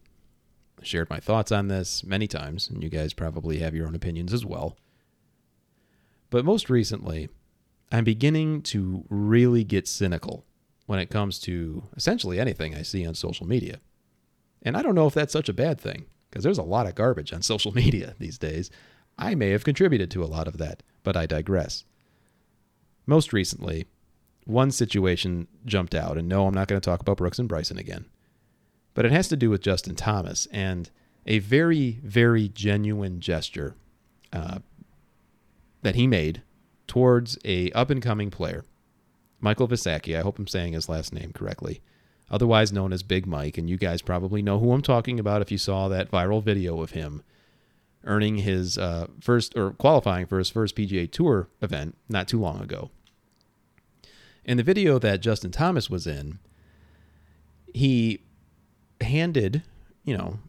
I 0.79 0.83
shared 0.83 1.09
my 1.09 1.19
thoughts 1.19 1.51
on 1.51 1.69
this 1.69 2.03
many 2.03 2.27
times, 2.27 2.69
and 2.69 2.83
you 2.83 2.89
guys 2.89 3.13
probably 3.13 3.59
have 3.59 3.73
your 3.73 3.87
own 3.87 3.95
opinions 3.95 4.33
as 4.33 4.45
well. 4.45 4.77
But 6.29 6.45
most 6.45 6.69
recently, 6.69 7.29
I'm 7.91 8.03
beginning 8.03 8.61
to 8.63 9.05
really 9.09 9.63
get 9.63 9.87
cynical 9.87 10.43
when 10.87 10.99
it 10.99 11.11
comes 11.11 11.37
to 11.37 11.83
essentially 11.95 12.39
anything 12.39 12.73
I 12.73 12.81
see 12.81 13.05
on 13.05 13.13
social 13.13 13.45
media. 13.45 13.79
And 14.63 14.75
I 14.75 14.81
don't 14.81 14.95
know 14.95 15.05
if 15.05 15.13
that's 15.13 15.33
such 15.33 15.49
a 15.49 15.53
bad 15.53 15.79
thing, 15.79 16.05
because 16.29 16.43
there's 16.43 16.57
a 16.57 16.63
lot 16.63 16.87
of 16.87 16.95
garbage 16.95 17.31
on 17.31 17.41
social 17.43 17.71
media 17.71 18.15
these 18.17 18.39
days. 18.39 18.71
I 19.19 19.35
may 19.35 19.49
have 19.49 19.63
contributed 19.63 20.09
to 20.11 20.23
a 20.23 20.25
lot 20.25 20.47
of 20.47 20.57
that, 20.57 20.81
but 21.03 21.15
I 21.15 21.25
digress. 21.25 21.83
Most 23.05 23.33
recently, 23.33 23.85
one 24.45 24.71
situation 24.71 25.47
jumped 25.65 25.93
out, 25.93 26.17
and 26.17 26.27
no, 26.27 26.47
I'm 26.47 26.53
not 26.53 26.67
going 26.67 26.79
to 26.79 26.85
talk 26.85 27.01
about 27.01 27.17
Brooks 27.17 27.39
and 27.39 27.49
Bryson 27.49 27.77
again, 27.77 28.05
but 28.93 29.05
it 29.05 29.11
has 29.11 29.27
to 29.27 29.37
do 29.37 29.49
with 29.49 29.61
Justin 29.61 29.95
Thomas 29.95 30.47
and 30.51 30.89
a 31.25 31.39
very, 31.39 31.99
very 32.03 32.47
genuine 32.47 33.19
gesture 33.19 33.75
uh, 34.31 34.59
that 35.81 35.95
he 35.95 36.07
made 36.07 36.43
towards 36.87 37.37
a 37.43 37.69
up 37.71 37.89
and 37.89 38.01
coming 38.01 38.31
player 38.31 38.63
Michael 39.39 39.67
Visacki. 39.67 40.17
I 40.17 40.21
hope 40.21 40.39
I'm 40.39 40.47
saying 40.47 40.73
his 40.73 40.89
last 40.89 41.13
name 41.13 41.31
correctly. 41.33 41.81
Otherwise 42.29 42.73
known 42.73 42.91
as 42.91 43.03
Big 43.03 43.25
Mike, 43.25 43.57
and 43.57 43.69
you 43.69 43.77
guys 43.77 44.01
probably 44.01 44.41
know 44.41 44.59
who 44.59 44.73
I'm 44.73 44.81
talking 44.81 45.19
about 45.19 45.41
if 45.41 45.51
you 45.51 45.57
saw 45.57 45.87
that 45.87 46.11
viral 46.11 46.43
video 46.43 46.81
of 46.81 46.91
him 46.91 47.23
earning 48.03 48.37
his 48.37 48.77
uh, 48.77 49.07
first 49.19 49.55
or 49.57 49.71
qualifying 49.71 50.25
for 50.25 50.37
his 50.37 50.49
first 50.49 50.75
PGA 50.75 51.09
Tour 51.11 51.47
event 51.61 51.95
not 52.09 52.27
too 52.27 52.39
long 52.39 52.61
ago. 52.61 52.89
In 54.43 54.57
the 54.57 54.63
video 54.63 54.97
that 54.99 55.21
Justin 55.21 55.51
Thomas 55.51 55.89
was 55.89 56.07
in, 56.07 56.39
he 57.73 58.21
handed, 59.01 59.63
you 60.03 60.17
know, 60.17 60.39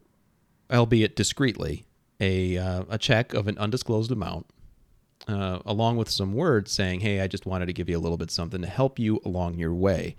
albeit 0.71 1.16
discreetly, 1.16 1.85
a 2.21 2.57
uh, 2.57 2.85
a 2.88 2.99
check 2.99 3.35
of 3.35 3.47
an 3.47 3.59
undisclosed 3.59 4.11
amount 4.11 4.47
uh, 5.28 5.61
along 5.66 5.99
with 5.99 6.11
some 6.11 6.32
words 6.32 6.73
saying, 6.73 7.00
Hey, 7.00 7.20
I 7.20 7.26
just 7.26 7.47
wanted 7.47 7.66
to 7.66 7.73
give 7.73 7.88
you 7.88 7.97
a 7.97 8.00
little 8.00 8.16
bit 8.16 8.30
something 8.30 8.62
to 8.62 8.66
help 8.66 8.99
you 8.99 9.20
along 9.25 9.58
your 9.58 9.75
way. 9.75 10.16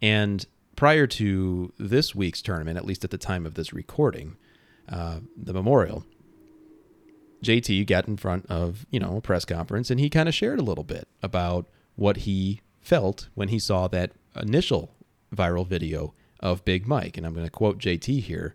And 0.00 0.44
prior 0.74 1.06
to 1.06 1.72
this 1.78 2.14
week's 2.14 2.42
tournament, 2.42 2.76
at 2.76 2.86
least 2.86 3.04
at 3.04 3.10
the 3.10 3.18
time 3.18 3.46
of 3.46 3.54
this 3.54 3.72
recording, 3.72 4.36
uh, 4.88 5.20
the 5.36 5.52
memorial, 5.52 6.04
JT 7.42 7.86
got 7.86 8.08
in 8.08 8.16
front 8.16 8.46
of, 8.46 8.86
you 8.90 8.98
know, 8.98 9.16
a 9.16 9.20
press 9.20 9.44
conference 9.44 9.90
and 9.90 10.00
he 10.00 10.08
kind 10.08 10.28
of 10.28 10.34
shared 10.34 10.58
a 10.58 10.64
little 10.64 10.84
bit 10.84 11.06
about 11.22 11.66
what 11.94 12.18
he 12.18 12.62
felt 12.80 13.28
when 13.34 13.48
he 13.48 13.58
saw 13.58 13.88
that 13.88 14.12
initial 14.34 14.94
viral 15.34 15.66
video 15.66 16.14
of 16.40 16.64
Big 16.64 16.86
Mike. 16.86 17.16
And 17.16 17.26
I'm 17.26 17.34
going 17.34 17.46
to 17.46 17.50
quote 17.50 17.78
JT 17.78 18.22
here. 18.22 18.54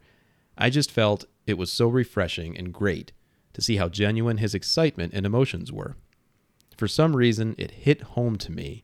I 0.58 0.70
just 0.70 0.92
felt 0.92 1.26
it 1.46 1.58
was 1.58 1.72
so 1.72 1.88
refreshing 1.88 2.58
and 2.58 2.74
great 2.74 3.12
to 3.54 3.62
see 3.62 3.78
how 3.78 3.90
genuine 3.90 4.38
his 4.38 4.56
excitement 4.56 5.14
and 5.14 5.26
emotions 5.26 5.72
were. 5.72 5.96
For 6.78 6.88
some 6.88 7.16
reason, 7.16 7.56
it 7.58 7.72
hit 7.72 8.02
home 8.02 8.38
to 8.38 8.52
me, 8.52 8.84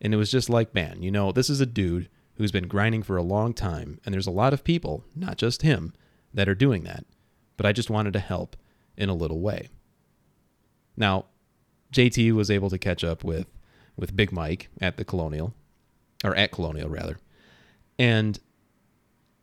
and 0.00 0.12
it 0.12 0.16
was 0.16 0.30
just 0.30 0.50
like, 0.50 0.74
man, 0.74 1.02
you 1.02 1.10
know, 1.10 1.32
this 1.32 1.48
is 1.48 1.60
a 1.60 1.66
dude 1.66 2.08
who's 2.36 2.52
been 2.52 2.68
grinding 2.68 3.02
for 3.02 3.16
a 3.16 3.22
long 3.22 3.54
time, 3.54 4.00
and 4.04 4.12
there's 4.12 4.26
a 4.26 4.32
lot 4.32 4.52
of 4.52 4.64
people, 4.64 5.04
not 5.14 5.38
just 5.38 5.62
him, 5.62 5.92
that 6.34 6.48
are 6.48 6.54
doing 6.54 6.84
that. 6.84 7.04
But 7.56 7.66
I 7.66 7.72
just 7.72 7.90
wanted 7.90 8.12
to 8.12 8.18
help 8.18 8.56
in 8.96 9.08
a 9.08 9.14
little 9.14 9.40
way. 9.40 9.68
Now, 10.96 11.26
JT 11.92 12.32
was 12.32 12.50
able 12.50 12.70
to 12.70 12.78
catch 12.78 13.04
up 13.04 13.24
with 13.24 13.46
with 13.96 14.16
Big 14.16 14.30
Mike 14.30 14.68
at 14.80 14.98
the 14.98 15.04
Colonial, 15.04 15.54
or 16.22 16.36
at 16.36 16.52
Colonial 16.52 16.88
rather, 16.88 17.18
and 17.98 18.38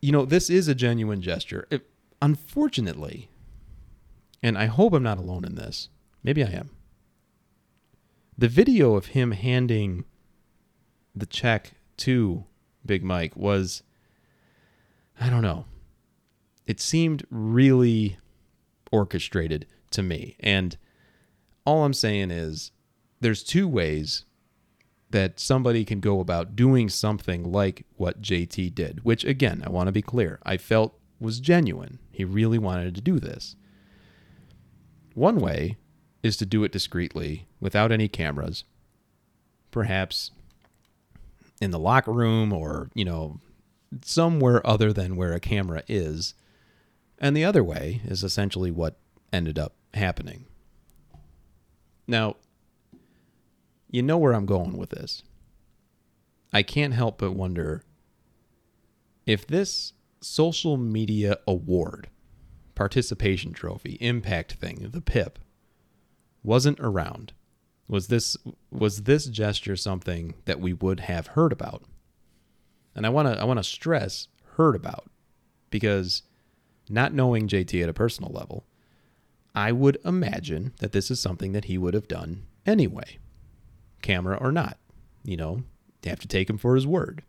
you 0.01 0.11
know 0.11 0.25
this 0.25 0.49
is 0.49 0.67
a 0.67 0.75
genuine 0.75 1.21
gesture. 1.21 1.67
It, 1.71 1.89
unfortunately, 2.21 3.29
and 4.43 4.57
I 4.57 4.65
hope 4.65 4.93
I'm 4.93 5.01
not 5.01 5.17
alone 5.17 5.45
in 5.45 5.55
this. 5.55 5.89
Maybe 6.21 6.43
I 6.43 6.49
am. 6.49 6.69
The 8.37 8.49
video 8.49 8.95
of 8.95 9.07
him 9.07 9.31
handing 9.31 10.03
the 11.15 11.25
check 11.25 11.71
to 11.97 12.43
Big 12.85 13.03
Mike 13.03 13.35
was, 13.37 13.83
I 15.19 15.29
don't 15.29 15.41
know, 15.41 15.65
it 16.67 16.81
seemed 16.81 17.25
really 17.29 18.17
orchestrated 18.91 19.65
to 19.91 20.03
me. 20.03 20.35
And 20.39 20.77
all 21.65 21.85
I'm 21.85 21.93
saying 21.93 22.31
is 22.31 22.71
there's 23.21 23.43
two 23.43 23.67
ways 23.67 24.25
that 25.11 25.39
somebody 25.39 25.85
can 25.85 25.99
go 25.99 26.19
about 26.19 26.55
doing 26.55 26.89
something 26.89 27.51
like 27.51 27.85
what 27.95 28.21
JT 28.21 28.73
did, 28.73 29.03
which 29.03 29.23
again, 29.23 29.63
I 29.65 29.69
want 29.69 29.87
to 29.87 29.91
be 29.91 30.01
clear, 30.01 30.39
I 30.43 30.57
felt 30.57 30.99
was 31.19 31.39
genuine. 31.39 31.99
He 32.11 32.25
really 32.25 32.57
wanted 32.57 32.95
to 32.95 33.01
do 33.01 33.19
this. 33.19 33.55
One 35.13 35.37
way 35.37 35.77
is 36.21 36.37
to 36.37 36.45
do 36.45 36.63
it 36.63 36.71
discreetly 36.71 37.47
without 37.59 37.91
any 37.91 38.07
cameras, 38.07 38.63
perhaps 39.71 40.31
in 41.61 41.71
the 41.71 41.79
locker 41.79 42.11
room 42.11 42.51
or, 42.51 42.89
you 42.93 43.05
know, 43.05 43.39
somewhere 44.03 44.65
other 44.65 44.91
than 44.91 45.15
where 45.15 45.33
a 45.33 45.39
camera 45.39 45.83
is. 45.87 46.33
And 47.19 47.37
the 47.37 47.45
other 47.45 47.63
way 47.63 48.01
is 48.05 48.23
essentially 48.23 48.71
what 48.71 48.97
ended 49.31 49.59
up 49.59 49.75
happening. 49.93 50.45
Now, 52.07 52.35
you 53.89 54.01
know 54.01 54.17
where 54.17 54.33
I'm 54.33 54.45
going 54.45 54.77
with 54.77 54.89
this. 54.89 55.23
I 56.51 56.63
can't 56.63 56.93
help 56.93 57.19
but 57.19 57.33
wonder 57.33 57.83
if 59.25 59.47
this 59.47 59.93
social 60.21 60.77
media 60.77 61.37
award 61.47 62.09
participation 62.75 63.53
trophy, 63.53 63.97
impact 63.99 64.53
thing, 64.53 64.87
the 64.91 65.01
PIP, 65.01 65.39
wasn't 66.43 66.79
around, 66.79 67.33
was 67.87 68.07
this 68.07 68.37
was 68.71 69.03
this 69.03 69.25
gesture 69.25 69.75
something 69.75 70.35
that 70.45 70.59
we 70.59 70.73
would 70.73 71.01
have 71.01 71.27
heard 71.27 71.51
about? 71.51 71.83
And 72.95 73.05
I 73.05 73.09
want 73.09 73.27
to 73.27 73.39
I 73.39 73.43
want 73.43 73.59
to 73.59 73.63
stress 73.63 74.27
heard 74.55 74.75
about 74.75 75.09
because 75.69 76.23
not 76.89 77.13
knowing 77.13 77.47
JT 77.47 77.81
at 77.81 77.89
a 77.89 77.93
personal 77.93 78.31
level, 78.31 78.65
I 79.55 79.71
would 79.71 79.97
imagine 80.05 80.73
that 80.79 80.91
this 80.91 81.09
is 81.11 81.19
something 81.19 81.51
that 81.53 81.65
he 81.65 81.77
would 81.77 81.93
have 81.93 82.07
done 82.07 82.45
anyway, 82.65 83.19
camera 84.01 84.37
or 84.37 84.51
not. 84.51 84.77
You 85.23 85.37
know, 85.37 85.63
have 86.03 86.19
to 86.19 86.27
take 86.27 86.49
him 86.49 86.57
for 86.57 86.75
his 86.75 86.87
word. 86.87 87.23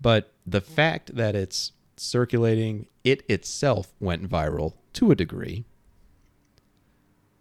But 0.00 0.32
the 0.46 0.60
fact 0.60 1.16
that 1.16 1.34
it's 1.34 1.72
circulating, 2.00 2.86
it 3.04 3.22
itself 3.28 3.94
went 4.00 4.28
viral 4.28 4.74
to 4.94 5.10
a 5.10 5.16
degree. 5.16 5.64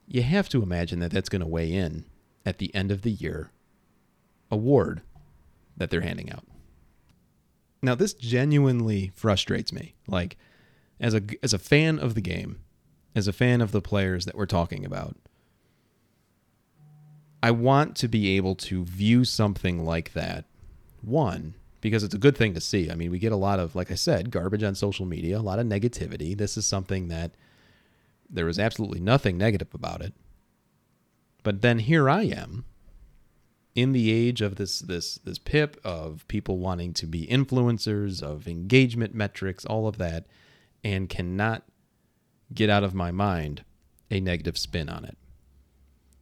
You 0.07 0.21
have 0.21 0.49
to 0.49 0.61
imagine 0.61 0.99
that 0.99 1.11
that's 1.11 1.29
going 1.29 1.41
to 1.41 1.47
weigh 1.47 1.73
in 1.73 2.05
at 2.45 2.59
the 2.59 2.73
end 2.75 2.91
of 2.91 3.01
the 3.01 3.11
year 3.11 3.51
award 4.51 5.01
that 5.75 5.89
they're 5.89 6.01
handing 6.01 6.31
out. 6.31 6.45
Now, 7.81 7.95
this 7.95 8.13
genuinely 8.13 9.11
frustrates 9.15 9.71
me. 9.71 9.95
Like, 10.07 10.37
as 10.99 11.13
a 11.13 11.21
as 11.43 11.53
a 11.53 11.59
fan 11.59 11.99
of 11.99 12.15
the 12.15 12.21
game, 12.21 12.59
as 13.15 13.27
a 13.27 13.33
fan 13.33 13.61
of 13.61 13.71
the 13.71 13.81
players 13.81 14.25
that 14.25 14.35
we're 14.35 14.45
talking 14.45 14.85
about, 14.85 15.17
I 17.43 17.51
want 17.51 17.95
to 17.97 18.07
be 18.07 18.35
able 18.37 18.55
to 18.55 18.85
view 18.85 19.23
something 19.23 19.85
like 19.85 20.13
that. 20.13 20.45
One, 21.01 21.55
because 21.85 22.03
it's 22.03 22.15
a 22.15 22.17
good 22.17 22.35
thing 22.35 22.55
to 22.55 22.59
see. 22.59 22.89
I 22.89 22.95
mean, 22.95 23.11
we 23.11 23.19
get 23.19 23.31
a 23.31 23.35
lot 23.35 23.59
of, 23.59 23.75
like 23.75 23.91
I 23.91 23.93
said, 23.93 24.31
garbage 24.31 24.63
on 24.63 24.73
social 24.73 25.05
media, 25.05 25.37
a 25.37 25.39
lot 25.39 25.59
of 25.59 25.67
negativity. 25.67 26.35
This 26.35 26.57
is 26.57 26.65
something 26.65 27.09
that 27.09 27.35
there 28.27 28.47
was 28.47 28.57
absolutely 28.57 28.99
nothing 28.99 29.37
negative 29.37 29.67
about 29.71 30.01
it. 30.01 30.15
But 31.43 31.61
then 31.61 31.77
here 31.77 32.09
I 32.09 32.23
am 32.23 32.65
in 33.75 33.91
the 33.91 34.11
age 34.11 34.41
of 34.41 34.55
this 34.55 34.79
this 34.79 35.19
this 35.19 35.37
pip 35.37 35.79
of 35.83 36.27
people 36.27 36.57
wanting 36.57 36.91
to 36.93 37.05
be 37.05 37.27
influencers, 37.27 38.23
of 38.23 38.47
engagement 38.47 39.13
metrics, 39.13 39.63
all 39.63 39.87
of 39.87 39.99
that, 39.99 40.25
and 40.83 41.07
cannot 41.07 41.65
get 42.51 42.67
out 42.67 42.83
of 42.83 42.95
my 42.95 43.11
mind 43.11 43.63
a 44.09 44.19
negative 44.19 44.57
spin 44.57 44.89
on 44.89 45.05
it. 45.05 45.19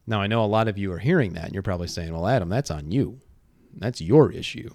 Now, 0.06 0.20
I 0.20 0.28
know 0.28 0.44
a 0.44 0.46
lot 0.46 0.68
of 0.68 0.78
you 0.78 0.92
are 0.92 1.00
hearing 1.00 1.36
that 1.36 1.46
and 1.46 1.54
you're 1.54 1.64
probably 1.64 1.88
saying, 1.88 2.12
well, 2.12 2.28
Adam, 2.28 2.50
that's 2.50 2.70
on 2.70 2.92
you. 2.92 3.22
That's 3.74 4.02
your 4.02 4.30
issue. 4.30 4.72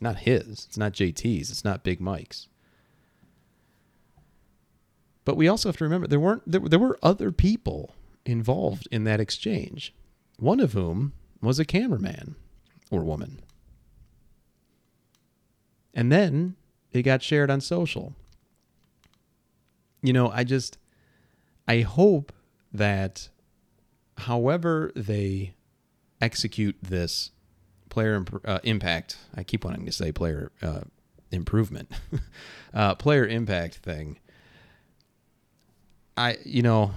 It's 0.00 0.02
not 0.02 0.20
his. 0.20 0.64
It's 0.66 0.78
not 0.78 0.94
JT's. 0.94 1.50
It's 1.50 1.62
not 1.62 1.84
Big 1.84 2.00
Mike's. 2.00 2.48
But 5.26 5.36
we 5.36 5.46
also 5.46 5.68
have 5.68 5.76
to 5.76 5.84
remember 5.84 6.06
there 6.06 6.18
weren't 6.18 6.50
there, 6.50 6.60
there 6.60 6.78
were 6.78 6.98
other 7.02 7.30
people 7.30 7.94
involved 8.24 8.88
in 8.90 9.04
that 9.04 9.20
exchange. 9.20 9.94
One 10.38 10.58
of 10.58 10.72
whom 10.72 11.12
was 11.42 11.58
a 11.58 11.66
cameraman 11.66 12.36
or 12.90 13.04
woman. 13.04 13.42
And 15.92 16.10
then 16.10 16.56
it 16.92 17.02
got 17.02 17.22
shared 17.22 17.50
on 17.50 17.60
social. 17.60 18.14
You 20.00 20.14
know, 20.14 20.30
I 20.30 20.44
just 20.44 20.78
I 21.68 21.80
hope 21.82 22.32
that 22.72 23.28
however 24.16 24.92
they 24.96 25.52
execute 26.22 26.76
this 26.80 27.32
player 27.90 28.14
imp- 28.14 28.42
uh, 28.44 28.60
impact, 28.64 29.18
I 29.34 29.42
keep 29.42 29.64
wanting 29.64 29.86
to 29.86 29.92
say 29.92 30.12
player 30.12 30.50
uh, 30.62 30.82
improvement, 31.30 31.92
uh, 32.74 32.94
player 32.94 33.26
impact 33.26 33.76
thing. 33.76 34.18
I, 36.16 36.38
you 36.44 36.62
know, 36.62 36.92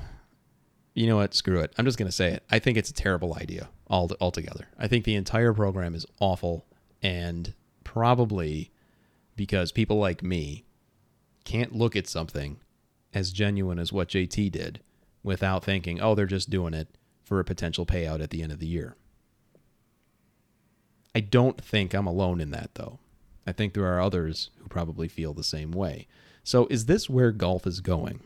you 0.93 1.07
know 1.07 1.17
what? 1.17 1.33
Screw 1.33 1.59
it. 1.59 1.73
I'm 1.77 1.85
just 1.85 1.97
to 1.97 2.11
say 2.11 2.33
it. 2.33 2.43
I 2.49 2.59
think 2.59 2.77
it's 2.77 2.89
a 2.89 2.93
terrible 2.93 3.35
idea 3.35 3.69
all 3.87 4.09
altogether. 4.21 4.67
I 4.77 4.87
think 4.87 5.05
the 5.05 5.15
entire 5.15 5.53
program 5.53 5.95
is 5.95 6.05
awful, 6.19 6.65
and 7.01 7.53
probably 7.83 8.71
because 9.35 9.71
people 9.71 9.97
like 9.97 10.23
me 10.23 10.65
can't 11.43 11.73
look 11.73 11.95
at 11.95 12.07
something 12.07 12.57
as 13.13 13.31
genuine 13.31 13.79
as 13.79 13.91
what 13.91 14.09
JT 14.09 14.51
did 14.51 14.79
without 15.23 15.63
thinking, 15.63 16.01
oh, 16.01 16.15
they're 16.15 16.25
just 16.25 16.49
doing 16.49 16.73
it 16.73 16.87
for 17.23 17.39
a 17.39 17.45
potential 17.45 17.85
payout 17.85 18.21
at 18.21 18.29
the 18.29 18.41
end 18.43 18.51
of 18.51 18.59
the 18.59 18.67
year. 18.67 18.95
I 21.15 21.19
don't 21.19 21.61
think 21.61 21.93
I'm 21.93 22.07
alone 22.07 22.41
in 22.41 22.51
that, 22.51 22.71
though. 22.75 22.99
I 23.45 23.51
think 23.51 23.73
there 23.73 23.85
are 23.85 24.01
others 24.01 24.49
who 24.57 24.67
probably 24.67 25.07
feel 25.07 25.33
the 25.33 25.43
same 25.43 25.71
way. 25.71 26.07
So, 26.43 26.67
is 26.69 26.85
this 26.85 27.09
where 27.09 27.31
golf 27.31 27.67
is 27.67 27.81
going? 27.81 28.21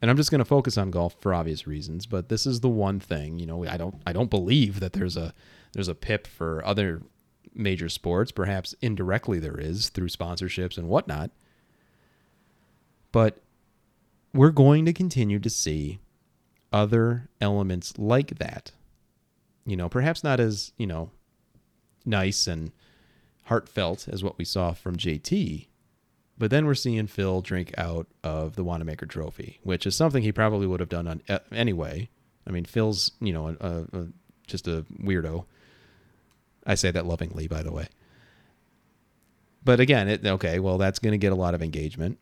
And 0.00 0.10
I'm 0.10 0.16
just 0.16 0.30
going 0.30 0.40
to 0.40 0.44
focus 0.44 0.76
on 0.76 0.90
golf 0.90 1.16
for 1.20 1.32
obvious 1.32 1.66
reasons, 1.66 2.06
but 2.06 2.28
this 2.28 2.46
is 2.46 2.60
the 2.60 2.68
one 2.68 3.00
thing, 3.00 3.38
you 3.38 3.46
know, 3.46 3.66
I 3.66 3.76
don't 3.76 4.00
I 4.06 4.12
don't 4.12 4.30
believe 4.30 4.80
that 4.80 4.92
there's 4.92 5.16
a 5.16 5.32
there's 5.72 5.88
a 5.88 5.94
pip 5.94 6.26
for 6.26 6.64
other 6.64 7.02
major 7.54 7.88
sports. 7.88 8.30
Perhaps 8.30 8.74
indirectly 8.82 9.38
there 9.38 9.58
is 9.58 9.88
through 9.88 10.08
sponsorships 10.08 10.76
and 10.76 10.88
whatnot. 10.88 11.30
But 13.12 13.38
we're 14.34 14.50
going 14.50 14.84
to 14.84 14.92
continue 14.92 15.38
to 15.38 15.50
see 15.50 15.98
other 16.72 17.28
elements 17.40 17.98
like 17.98 18.38
that. 18.38 18.72
You 19.64 19.76
know, 19.76 19.88
perhaps 19.88 20.22
not 20.22 20.38
as, 20.38 20.72
you 20.76 20.86
know, 20.86 21.10
nice 22.06 22.46
and 22.46 22.72
heartfelt 23.44 24.08
as 24.08 24.24
what 24.24 24.38
we 24.38 24.44
saw 24.44 24.72
from 24.72 24.96
JT, 24.96 25.66
but 26.38 26.50
then 26.50 26.66
we're 26.66 26.74
seeing 26.74 27.06
Phil 27.06 27.40
drink 27.40 27.72
out 27.78 28.06
of 28.22 28.56
the 28.56 28.64
Wanamaker 28.64 29.06
Trophy, 29.06 29.58
which 29.62 29.86
is 29.86 29.96
something 29.96 30.22
he 30.22 30.32
probably 30.32 30.66
would 30.66 30.80
have 30.80 30.88
done 30.88 31.08
on 31.08 31.22
uh, 31.28 31.38
anyway. 31.52 32.08
I 32.46 32.50
mean, 32.50 32.64
Phil's 32.64 33.12
you 33.20 33.32
know 33.32 33.56
a, 33.60 33.84
a, 33.92 34.06
just 34.46 34.68
a 34.68 34.84
weirdo. 35.02 35.44
I 36.66 36.74
say 36.74 36.90
that 36.90 37.06
lovingly, 37.06 37.46
by 37.46 37.62
the 37.62 37.72
way. 37.72 37.88
But 39.64 39.80
again, 39.80 40.08
it 40.08 40.24
okay. 40.24 40.58
Well, 40.58 40.78
that's 40.78 40.98
going 40.98 41.12
to 41.12 41.18
get 41.18 41.32
a 41.32 41.36
lot 41.36 41.54
of 41.54 41.62
engagement. 41.62 42.18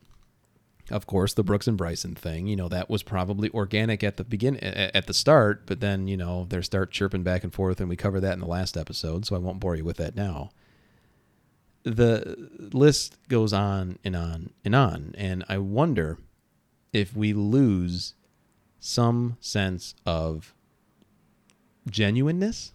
Of 0.91 1.07
course, 1.07 1.33
the 1.33 1.43
Brooks 1.43 1.67
and 1.67 1.77
Bryson 1.77 2.13
thing, 2.13 2.45
you 2.45 2.55
know, 2.55 2.67
that 2.69 2.89
was 2.89 3.01
probably 3.01 3.49
organic 3.49 4.03
at 4.03 4.17
the 4.17 4.23
begin 4.23 4.57
at 4.57 5.07
the 5.07 5.13
start, 5.13 5.65
but 5.65 5.79
then 5.79 6.07
you 6.07 6.15
know 6.15 6.45
they 6.47 6.61
start 6.61 6.91
chirping 6.91 7.23
back 7.23 7.43
and 7.43 7.53
forth, 7.53 7.79
and 7.79 7.89
we 7.89 7.95
cover 7.95 8.19
that 8.19 8.33
in 8.33 8.39
the 8.39 8.45
last 8.45 8.77
episode, 8.77 9.25
so 9.25 9.35
I 9.35 9.39
won't 9.39 9.59
bore 9.59 9.75
you 9.75 9.83
with 9.83 9.97
that 9.97 10.15
now 10.15 10.51
the 11.85 12.49
list 12.73 13.15
goes 13.29 13.53
on 13.53 13.99
and 14.03 14.15
on 14.15 14.49
and 14.65 14.75
on. 14.75 15.13
And 15.17 15.45
I 15.47 15.59
wonder 15.59 16.17
if 16.91 17.15
we 17.15 17.31
lose 17.31 18.15
some 18.79 19.37
sense 19.39 19.93
of 20.05 20.53
genuineness 21.89 22.73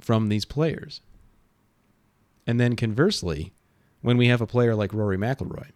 from 0.00 0.28
these 0.28 0.44
players. 0.44 1.00
And 2.46 2.60
then 2.60 2.76
conversely, 2.76 3.52
when 4.00 4.16
we 4.16 4.28
have 4.28 4.40
a 4.40 4.46
player 4.46 4.74
like 4.74 4.94
Rory 4.94 5.18
McIlroy, 5.18 5.70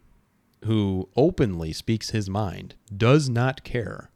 who 0.65 1.09
openly 1.15 1.73
speaks 1.73 2.09
his 2.09 2.29
mind, 2.29 2.75
does 2.95 3.29
not 3.29 3.63
care 3.63 4.11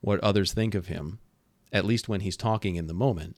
what 0.00 0.20
others 0.20 0.52
think 0.52 0.74
of 0.74 0.86
him, 0.86 1.18
at 1.72 1.84
least 1.84 2.08
when 2.08 2.20
he's 2.20 2.36
talking 2.36 2.76
in 2.76 2.86
the 2.86 2.94
moment, 2.94 3.36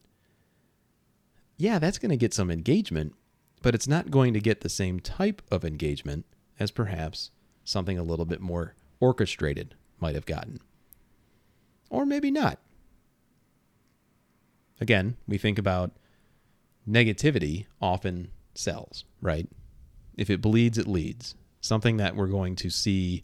yeah, 1.57 1.77
that's 1.77 1.99
going 1.99 2.09
to 2.09 2.17
get 2.17 2.33
some 2.33 2.49
engagement, 2.49 3.13
but 3.61 3.75
it's 3.75 3.87
not 3.87 4.11
going 4.11 4.33
to 4.33 4.39
get 4.39 4.61
the 4.61 4.69
same 4.69 5.01
type 5.01 5.41
of 5.51 5.65
engagement 5.65 6.25
as 6.57 6.71
perhaps 6.71 7.31
something 7.65 7.97
a 7.97 8.03
little 8.03 8.25
bit 8.25 8.39
more 8.39 8.75
orchestrated 9.01 9.75
might 9.99 10.15
have 10.15 10.25
gotten. 10.25 10.59
Or 11.89 12.05
maybe 12.05 12.31
not. 12.31 12.59
Again, 14.79 15.17
we 15.27 15.37
think 15.37 15.59
about 15.59 15.91
negativity 16.87 17.65
often 17.81 18.31
sells, 18.55 19.03
right? 19.21 19.49
If 20.15 20.29
it 20.29 20.41
bleeds, 20.41 20.77
it 20.77 20.87
leads. 20.87 21.35
Something 21.61 21.97
that 21.97 22.15
we're 22.15 22.27
going 22.27 22.55
to 22.57 22.69
see, 22.69 23.23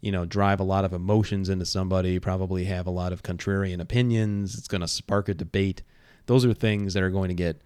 you 0.00 0.12
know, 0.12 0.24
drive 0.24 0.60
a 0.60 0.64
lot 0.64 0.84
of 0.84 0.92
emotions 0.92 1.48
into 1.48 1.66
somebody, 1.66 2.18
probably 2.18 2.64
have 2.64 2.86
a 2.86 2.90
lot 2.90 3.12
of 3.12 3.22
contrarian 3.22 3.80
opinions. 3.80 4.56
It's 4.56 4.68
going 4.68 4.80
to 4.82 4.88
spark 4.88 5.28
a 5.28 5.34
debate. 5.34 5.82
Those 6.26 6.44
are 6.44 6.54
things 6.54 6.94
that 6.94 7.02
are 7.02 7.10
going 7.10 7.28
to 7.28 7.34
get 7.34 7.60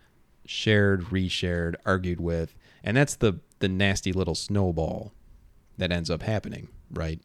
shared, 0.46 1.04
reshared, 1.06 1.74
argued 1.84 2.20
with, 2.20 2.54
and 2.82 2.96
that's 2.96 3.16
the 3.16 3.40
the 3.60 3.68
nasty 3.68 4.12
little 4.12 4.34
snowball 4.34 5.12
that 5.78 5.92
ends 5.92 6.10
up 6.10 6.22
happening, 6.22 6.68
right? 6.90 7.20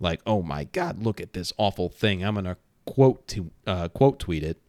Like, 0.00 0.20
oh 0.26 0.42
my 0.42 0.64
God, 0.64 1.02
look 1.02 1.20
at 1.20 1.32
this 1.32 1.52
awful 1.56 1.88
thing. 1.88 2.24
I'm 2.24 2.34
gonna 2.34 2.56
quote 2.84 3.26
to 3.28 3.50
uh, 3.66 3.88
quote 3.88 4.18
tweet 4.18 4.42
it, 4.42 4.60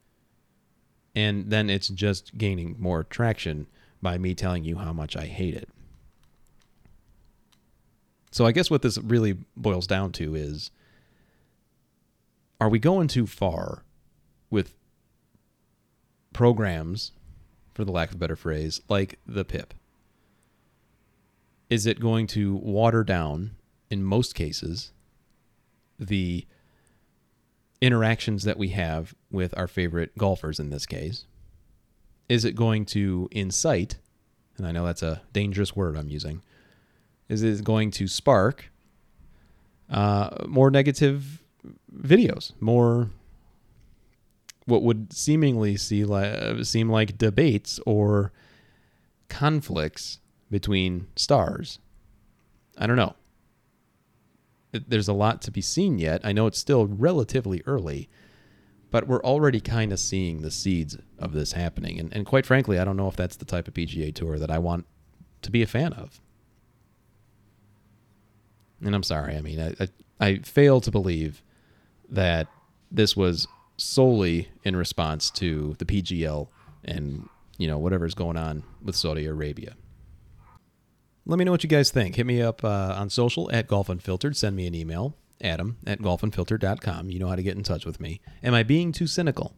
and 1.16 1.50
then 1.50 1.70
it's 1.70 1.90
just 1.90 2.38
gaining 2.38 2.76
more 2.80 3.04
traction 3.04 3.68
by 4.02 4.18
me 4.18 4.34
telling 4.34 4.64
you 4.64 4.78
how 4.78 4.94
much 4.94 5.16
I 5.16 5.26
hate 5.26 5.56
it. 5.56 5.70
So 8.32 8.46
I 8.46 8.52
guess 8.52 8.70
what 8.70 8.82
this 8.82 8.98
really 8.98 9.38
boils 9.56 9.88
down 9.88 10.12
to 10.14 10.36
is 10.36 10.72
are 12.60 12.70
we 12.70 12.80
going 12.80 13.08
too 13.08 13.28
far 13.28 13.84
with 14.50 14.74
programs 16.34 17.12
for 17.74 17.86
the 17.86 17.92
lack 17.92 18.10
of 18.10 18.16
a 18.16 18.20
better 18.20 18.36
phrase, 18.36 18.82
like 18.90 19.20
the 19.26 19.46
PIP? 19.46 19.74
Is 21.70 21.86
it 21.86 22.00
going 22.00 22.28
to 22.28 22.56
water 22.56 23.04
down, 23.04 23.52
in 23.90 24.04
most 24.04 24.34
cases, 24.34 24.92
the 26.00 26.46
interactions 27.82 28.44
that 28.44 28.58
we 28.58 28.70
have 28.70 29.14
with 29.30 29.56
our 29.58 29.68
favorite 29.68 30.18
golfers 30.18 30.60
in 30.60 30.70
this 30.70 30.86
case? 30.86 31.26
Is 32.30 32.46
it 32.46 32.56
going 32.56 32.86
to 32.88 33.28
incite, 33.32 33.98
and 34.58 34.66
I 34.66 34.72
know 34.72 34.86
that's 34.86 35.04
a 35.04 35.22
dangerous 35.34 35.76
word 35.76 35.96
I'm 35.96 36.10
using, 36.10 36.42
is 37.30 37.44
it 37.44 37.64
going 37.64 37.92
to 37.92 38.08
spark 38.08 38.72
uh, 39.90 40.46
more 40.48 40.70
negative 40.70 41.44
videos, 41.96 42.54
more 42.60 43.10
what 44.66 44.84
would 44.84 45.14
seemingly 45.14 45.78
see 45.78 46.04
like, 46.04 46.66
seem 46.66 46.90
like 46.90 47.18
debates 47.18 47.80
or 47.86 48.32
conflicts 49.30 50.20
between 50.52 51.08
stars. 51.16 51.80
I 52.78 52.86
don't 52.86 52.98
know. 52.98 53.16
There's 54.72 55.08
a 55.08 55.14
lot 55.14 55.42
to 55.44 55.52
be 55.52 55.62
seen 55.62 55.98
yet. 55.98 56.22
I 56.24 56.34
know 56.34 56.48
it's 56.48 56.60
still 56.60 56.86
relatively 56.86 57.64
early, 57.66 58.10
but 58.92 59.08
we're 59.08 59.24
already 59.24 59.62
kind 59.62 59.94
of 59.94 60.00
seeing 60.00 60.42
the 60.42 60.52
seeds 60.52 60.98
of 61.18 61.32
this 61.32 61.54
happening. 61.54 62.00
And, 62.00 62.14
and 62.14 62.26
quite 62.26 62.46
frankly, 62.46 62.78
I 62.78 62.84
don't 62.84 62.98
know 62.98 63.08
if 63.08 63.16
that's 63.16 63.38
the 63.38 63.46
type 63.46 63.68
of 63.68 63.74
PGA 63.74 64.14
Tour 64.14 64.38
that 64.38 64.52
I 64.52 64.60
want 64.60 64.86
to 65.42 65.52
be 65.52 65.62
a 65.62 65.68
fan 65.68 65.94
of. 65.94 66.20
And 68.84 68.94
I'm 68.94 69.04
sorry. 69.04 69.36
I 69.36 69.42
mean, 69.42 69.60
I, 69.60 69.84
I, 69.84 69.88
I 70.20 70.38
fail 70.40 70.82
to 70.82 70.92
believe 70.92 71.42
that 72.10 72.48
this 72.92 73.16
was 73.16 73.48
solely 73.78 74.50
in 74.64 74.76
response 74.76 75.30
to 75.32 75.76
the 75.78 75.86
PGL 75.86 76.48
and 76.84 77.30
you 77.58 77.68
know 77.68 77.78
whatever's 77.78 78.14
going 78.14 78.38
on 78.38 78.64
with 78.84 78.96
Saudi 78.96 79.26
Arabia. 79.26 79.76
Let 81.26 81.38
me 81.38 81.46
know 81.46 81.52
what 81.52 81.64
you 81.64 81.70
guys 81.70 81.92
think. 81.92 82.16
Hit 82.16 82.26
me 82.26 82.42
up 82.42 82.64
uh, 82.64 82.96
on 82.98 83.10
social 83.10 83.52
at 83.52 83.68
Golf 83.68 83.90
Unfiltered. 83.90 84.38
Send 84.38 84.56
me 84.56 84.66
an 84.66 84.74
email, 84.74 85.16
adam 85.42 85.78
at 85.86 86.00
golfunfiltered.com. 86.00 87.10
You 87.10 87.20
know 87.20 87.28
how 87.28 87.36
to 87.36 87.44
get 87.44 87.58
in 87.58 87.64
touch 87.64 87.86
with 87.86 88.00
me. 88.00 88.22
Am 88.42 88.54
I 88.54 88.64
being 88.64 88.94
too 88.94 89.08
cynical? 89.08 89.54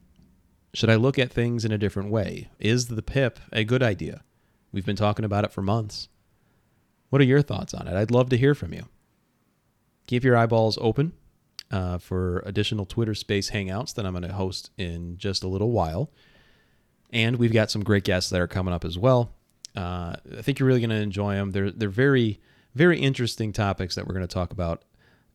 Should 0.73 0.89
I 0.89 0.95
look 0.95 1.19
at 1.19 1.32
things 1.32 1.65
in 1.65 1.71
a 1.71 1.77
different 1.77 2.10
way? 2.10 2.49
Is 2.60 2.88
the 2.88 3.01
PIP 3.01 3.39
a 3.51 3.63
good 3.63 3.84
idea? 3.84 4.23
We've 4.71 4.86
been 4.86 4.95
talking 4.95 5.25
about 5.25 5.43
it 5.43 5.51
for 5.51 5.62
months. 5.62 6.10
What 7.10 7.21
are 7.21 7.25
your 7.25 7.41
thoughts 7.41 7.73
on 7.73 7.88
it? 7.88 7.95
I'd 7.95 8.12
love 8.12 8.29
to 8.29 8.38
hear 8.38 8.53
from 8.53 8.73
you. 8.73 8.86
Keep 10.09 10.23
your 10.23 10.35
eyeballs 10.35 10.79
open 10.81 11.13
uh, 11.69 11.99
for 11.99 12.39
additional 12.39 12.87
Twitter 12.87 13.13
Space 13.13 13.51
hangouts 13.51 13.93
that 13.93 14.07
I'm 14.07 14.13
going 14.13 14.23
to 14.23 14.33
host 14.33 14.71
in 14.75 15.19
just 15.19 15.43
a 15.43 15.47
little 15.47 15.69
while. 15.69 16.09
And 17.11 17.35
we've 17.35 17.53
got 17.53 17.69
some 17.69 17.83
great 17.83 18.05
guests 18.05 18.31
that 18.31 18.41
are 18.41 18.47
coming 18.47 18.73
up 18.73 18.83
as 18.83 18.97
well. 18.97 19.29
Uh, 19.77 20.15
I 20.35 20.41
think 20.41 20.57
you're 20.57 20.65
really 20.65 20.79
going 20.79 20.89
to 20.89 20.95
enjoy 20.95 21.35
them. 21.35 21.51
They're 21.51 21.69
they're 21.69 21.89
very 21.89 22.39
very 22.73 22.99
interesting 22.99 23.53
topics 23.53 23.93
that 23.93 24.07
we're 24.07 24.15
going 24.15 24.27
to 24.27 24.33
talk 24.33 24.51
about 24.51 24.81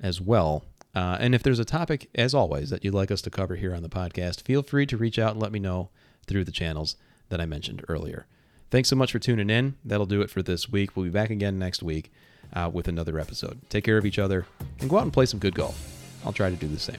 as 0.00 0.20
well. 0.20 0.64
Uh, 0.92 1.18
and 1.20 1.36
if 1.36 1.44
there's 1.44 1.60
a 1.60 1.64
topic, 1.64 2.10
as 2.16 2.34
always, 2.34 2.70
that 2.70 2.84
you'd 2.84 2.94
like 2.94 3.12
us 3.12 3.22
to 3.22 3.30
cover 3.30 3.54
here 3.54 3.76
on 3.76 3.84
the 3.84 3.88
podcast, 3.88 4.42
feel 4.42 4.64
free 4.64 4.86
to 4.86 4.96
reach 4.96 5.20
out 5.20 5.34
and 5.34 5.40
let 5.40 5.52
me 5.52 5.60
know 5.60 5.90
through 6.26 6.42
the 6.42 6.50
channels 6.50 6.96
that 7.28 7.40
I 7.40 7.46
mentioned 7.46 7.84
earlier. 7.88 8.26
Thanks 8.72 8.88
so 8.88 8.96
much 8.96 9.12
for 9.12 9.20
tuning 9.20 9.50
in. 9.50 9.76
That'll 9.84 10.04
do 10.04 10.20
it 10.20 10.30
for 10.30 10.42
this 10.42 10.68
week. 10.68 10.96
We'll 10.96 11.04
be 11.04 11.10
back 11.12 11.30
again 11.30 11.60
next 11.60 11.80
week 11.80 12.10
uh, 12.54 12.70
with 12.72 12.88
another 12.88 13.18
episode. 13.18 13.60
Take 13.68 13.84
care 13.84 13.98
of 13.98 14.06
each 14.06 14.18
other 14.18 14.46
and 14.80 14.88
go 14.88 14.98
out 14.98 15.02
and 15.02 15.12
play 15.12 15.26
some 15.26 15.40
good 15.40 15.54
golf. 15.54 15.78
I'll 16.24 16.32
try 16.32 16.50
to 16.50 16.56
do 16.56 16.68
the 16.68 16.78
same. 16.78 16.98